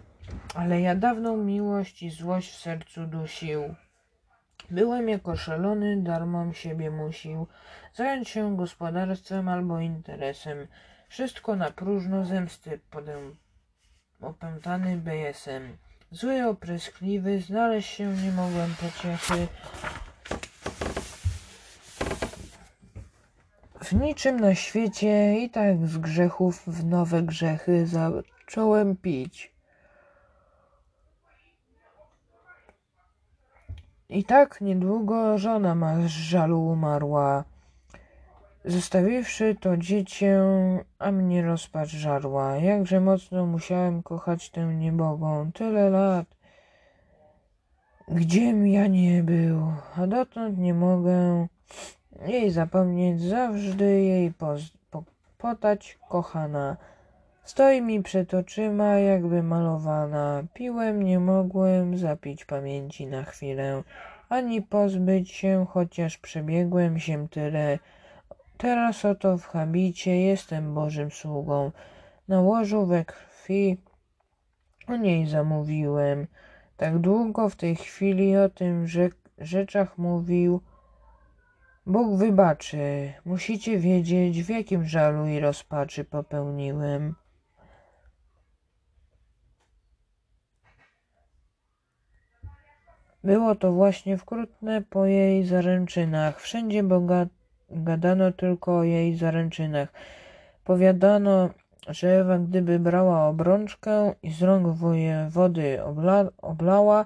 Ale 0.55 0.81
ja 0.81 0.95
dawną 0.95 1.37
miłość 1.37 2.03
i 2.03 2.11
złość 2.11 2.53
w 2.53 2.57
sercu 2.57 3.07
dusił. 3.07 3.75
Byłem 4.71 5.09
jako 5.09 5.37
szalony, 5.37 6.03
darmom 6.03 6.55
siebie 6.55 6.91
musił 6.91 7.47
zająć 7.95 8.29
się 8.29 8.57
gospodarstwem 8.57 9.49
albo 9.49 9.81
interesem. 9.81 10.67
Wszystko 11.15 11.57
na 11.57 11.71
próżno 11.71 12.25
zemsty 12.25 12.81
podem, 12.91 13.37
opętany 14.21 14.97
BSM. 14.97 15.77
Zły, 16.11 16.47
opryskliwy, 16.47 17.41
znaleźć 17.41 17.95
się 17.95 18.17
nie 18.17 18.33
mogłem 18.33 18.75
pociechy. 18.81 19.49
W 23.81 23.93
niczym 23.93 24.41
na 24.41 24.55
świecie 24.55 25.39
i 25.39 25.51
tak 25.51 25.87
z 25.87 25.99
grzechów 25.99 26.63
w 26.67 26.85
nowe 26.85 27.23
grzechy 27.23 27.87
zacząłem 27.87 28.97
pić. 28.97 29.55
I 34.09 34.25
tak 34.25 34.61
niedługo 34.61 35.39
żona 35.39 35.75
ma 35.75 35.97
z 35.97 36.07
żalu 36.07 36.67
umarła. 36.67 37.45
Zostawiwszy 38.65 39.57
to 39.61 39.77
dziecię, 39.77 40.43
a 40.99 41.13
mnie 41.13 41.43
rozpacz 41.43 41.89
żarła. 41.89 42.57
Jakże 42.57 43.01
mocno 43.01 43.47
musiałem 43.47 44.03
kochać 44.03 44.51
tę 44.51 44.65
niebogą. 44.65 45.53
Tyle 45.53 45.91
lat. 45.91 46.27
Gdziem 48.09 48.67
ja 48.67 48.87
nie 48.87 49.23
był, 49.23 49.73
a 49.97 50.07
dotąd 50.07 50.59
nie 50.59 50.75
mogę 50.75 51.47
jej 52.27 52.51
zapomnieć, 52.51 53.23
zawsze 53.23 53.85
jej 53.85 54.33
potać 55.39 55.99
kochana. 56.09 56.77
Stoi 57.45 57.83
mi 57.83 58.03
przed 58.03 58.35
oczyma, 58.35 58.95
jakby 58.99 59.43
malowana. 59.43 60.43
Piłem, 60.55 61.03
nie 61.03 61.21
mogłem 61.21 61.99
zapić 61.99 62.45
pamięci 62.45 63.07
na 63.07 63.25
chwilę. 63.25 63.83
ani 64.29 64.63
pozbyć 64.63 65.31
się, 65.31 65.67
chociaż 65.71 66.19
przebiegłem 66.19 66.99
się 66.99 67.29
tyle. 67.29 67.79
Teraz 68.57 69.05
oto 69.05 69.39
w 69.39 69.47
habicie 69.47 70.21
jestem 70.21 70.75
Bożym 70.75 71.11
sługą. 71.11 71.73
Na 72.29 72.41
łożu 72.41 72.87
we 72.87 73.05
krwi 73.05 73.83
o 74.89 74.97
niej 74.97 75.27
zamówiłem. 75.27 76.27
Tak 76.77 76.99
długo 76.99 77.49
w 77.49 77.57
tej 77.57 77.77
chwili 77.77 78.37
o 78.37 78.49
tym 78.49 78.87
rzeczach 79.39 79.99
mówił. 79.99 80.61
Bóg 81.87 82.19
wybaczy. 82.19 83.13
Musicie 83.25 83.79
wiedzieć, 83.79 84.43
w 84.43 84.49
jakim 84.49 84.85
żalu 84.85 85.27
i 85.27 85.41
rozpaczy 85.41 86.05
popełniłem. 86.05 87.15
Było 93.25 93.55
to 93.55 93.73
właśnie 93.73 94.19
wkrótce 94.19 94.83
po 94.91 95.07
jej 95.07 95.47
zaręczynach. 95.47 96.41
Wszędzie 96.41 96.83
boga 96.83 97.27
gadano 97.71 98.33
tylko 98.33 98.79
o 98.79 98.85
jej 98.85 99.17
zaręczynach. 99.17 99.89
Powiadano, 100.65 101.51
że 101.89 102.21
Ewa 102.21 102.39
gdyby 102.39 102.79
brała 102.79 103.27
obrączkę 103.27 104.15
i 104.23 104.33
z 104.33 104.43
rąk 104.43 104.69
wojewody 104.69 105.85
obla, 105.85 106.25
oblała, 106.43 107.05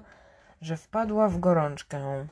że 0.61 0.77
wpadła 0.77 1.29
w 1.29 1.39
gorączkę, 1.39 2.27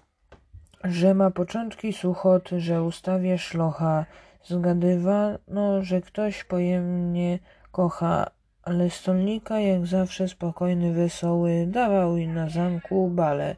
że 0.83 1.13
ma 1.13 1.31
początki 1.31 1.93
suchot, 1.93 2.49
że 2.49 2.83
ustawie 2.83 3.37
szlocha. 3.37 4.05
Zgadywano, 4.43 5.81
że 5.81 6.01
ktoś 6.01 6.43
pojemnie 6.43 7.39
kocha, 7.71 8.27
ale 8.63 8.89
stolnika 8.89 9.59
jak 9.59 9.85
zawsze 9.85 10.27
spokojny, 10.27 10.93
wesoły, 10.93 11.65
dawał 11.67 12.17
na 12.17 12.49
zamku 12.49 13.07
bale. 13.07 13.55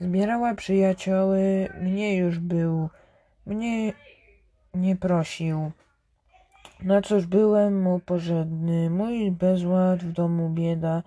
Zbierała 0.00 0.54
przyjacioły, 0.54 1.68
mnie 1.80 2.16
już 2.16 2.38
był, 2.38 2.88
mnie 3.46 3.92
nie 4.74 4.96
prosił. 4.96 5.72
Na 6.82 7.02
cóż 7.02 7.26
byłem 7.26 7.82
mu 7.82 8.00
pożebny, 8.00 8.90
mój 8.90 9.30
bezład 9.30 10.00
w 10.00 10.12
domu 10.12 10.50
bieda, 10.50 11.02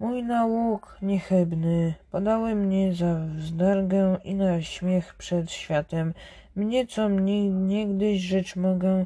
mój 0.00 0.22
nauk 0.22 0.98
niechybny. 1.02 1.94
Podały 2.10 2.54
mnie 2.54 2.94
za 2.94 3.14
wzdargę 3.14 4.18
i 4.24 4.34
na 4.34 4.62
śmiech 4.62 5.14
przed 5.14 5.50
światem. 5.50 6.14
Mnie, 6.56 6.86
co 6.86 7.08
mnie 7.08 7.50
niegdyś 7.50 8.20
rzecz 8.20 8.56
mogę, 8.56 9.04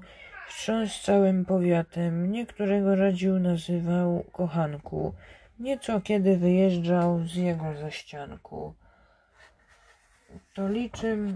wstrząs 0.49 1.01
całym 1.01 1.45
powiatem. 1.45 2.20
Mnie, 2.20 2.47
którego 2.47 2.95
radził, 2.95 3.38
nazywał 3.38 4.24
kochanku. 4.32 5.14
Mnie, 5.59 5.78
co 5.78 6.01
kiedy 6.01 6.36
wyjeżdżał 6.36 7.24
z 7.26 7.34
jego 7.34 7.74
zaścianku. 7.74 8.74
To 10.55 10.68
liczym 10.68 11.34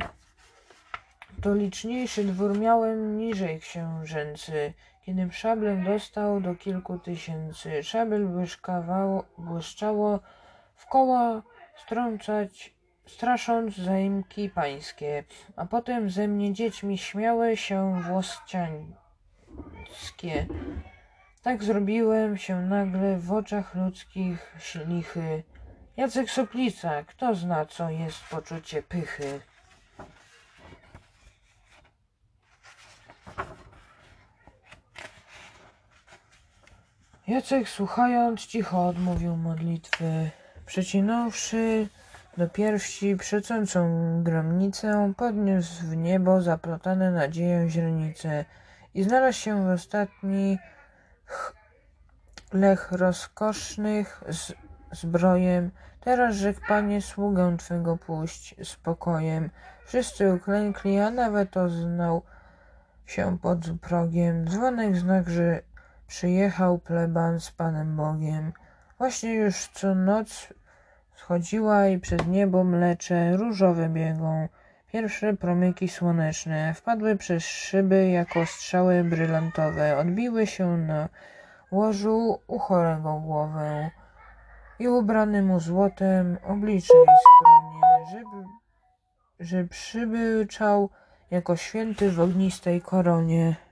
to 1.42 1.54
liczniejszy 1.54 2.24
dwór 2.24 2.58
miałem 2.58 3.18
niżej 3.18 3.60
książęcy, 3.60 4.72
kiedym 5.02 5.32
szablem 5.32 5.84
dostał 5.84 6.40
do 6.40 6.54
kilku 6.54 6.98
tysięcy. 6.98 7.82
Szabel 7.82 8.28
błyszczało 9.38 10.20
w 10.74 10.86
koła 10.86 11.42
strącać, 11.76 12.74
strasząc 13.06 13.76
zaimki 13.76 14.50
pańskie, 14.50 15.24
a 15.56 15.66
potem 15.66 16.10
ze 16.10 16.28
mnie 16.28 16.52
dziećmi 16.52 16.98
śmiały 16.98 17.56
się 17.56 18.02
włościańskie. 18.02 20.46
Tak 21.42 21.64
zrobiłem 21.64 22.36
się 22.36 22.62
nagle 22.62 23.18
w 23.18 23.32
oczach 23.32 23.74
ludzkich 23.74 24.56
lichy. 24.86 25.42
Jacek 25.96 26.30
Soplica, 26.30 27.04
kto 27.04 27.34
zna, 27.34 27.66
co 27.66 27.90
jest 27.90 28.24
poczucie 28.30 28.82
pychy? 28.82 29.40
Jacek, 37.28 37.68
słuchając, 37.68 38.46
cicho 38.46 38.88
odmówił 38.88 39.36
modlitwy. 39.36 40.30
Przecinąwszy 40.66 41.88
do 42.36 42.48
piersi 42.48 43.16
przecącą 43.16 43.82
gromnicę, 44.22 45.12
podniósł 45.16 45.86
w 45.86 45.96
niebo 45.96 46.42
zaplotane 46.42 47.10
nadzieją 47.10 47.68
źrenice 47.68 48.44
i 48.94 49.02
znalazł 49.02 49.38
się 49.38 49.66
w 49.66 49.70
ostatni 49.70 50.58
lech 52.52 52.92
rozkosznych 52.92 54.24
z 54.28 54.52
zbrojem. 54.92 55.70
Teraz 56.00 56.34
rzekł 56.34 56.60
Panie, 56.68 57.02
sługę 57.02 57.56
Twego 57.56 57.96
puść 57.96 58.54
spokojem. 58.64 59.50
Wszyscy 59.84 60.32
uklękli, 60.34 60.98
a 60.98 61.10
nawet 61.10 61.56
oznał 61.56 62.22
się 63.06 63.38
pod 63.38 63.58
progiem. 63.80 64.48
Dzwonek 64.48 64.96
znak, 64.96 65.30
że 65.30 65.67
przyjechał 66.08 66.78
pleban 66.78 67.40
z 67.40 67.50
Panem 67.50 67.96
Bogiem. 67.96 68.52
Właśnie 68.98 69.34
już 69.34 69.66
co 69.66 69.94
noc 69.94 70.54
schodziła 71.14 71.86
i 71.86 71.98
przez 71.98 72.26
niebo 72.26 72.64
mlecze 72.64 73.36
różowe 73.36 73.88
biegą. 73.88 74.48
Pierwsze 74.92 75.34
promyki 75.34 75.88
słoneczne 75.88 76.74
wpadły 76.74 77.16
przez 77.16 77.44
szyby 77.44 78.08
jako 78.08 78.46
strzały 78.46 79.04
brylantowe, 79.04 79.98
odbiły 79.98 80.46
się 80.46 80.76
na 80.76 81.08
łożu 81.70 82.40
u 82.46 82.58
chorego 82.58 83.20
głowę 83.20 83.90
i 84.78 84.88
ubrany 84.88 85.42
mu 85.42 85.60
złotem 85.60 86.38
oblicze 86.44 86.94
i 86.94 87.06
skronie, 87.24 88.06
żeby, 88.10 88.44
że 89.40 89.64
przybyczał 89.64 90.90
jako 91.30 91.56
święty 91.56 92.10
w 92.10 92.20
ognistej 92.20 92.82
koronie. 92.82 93.56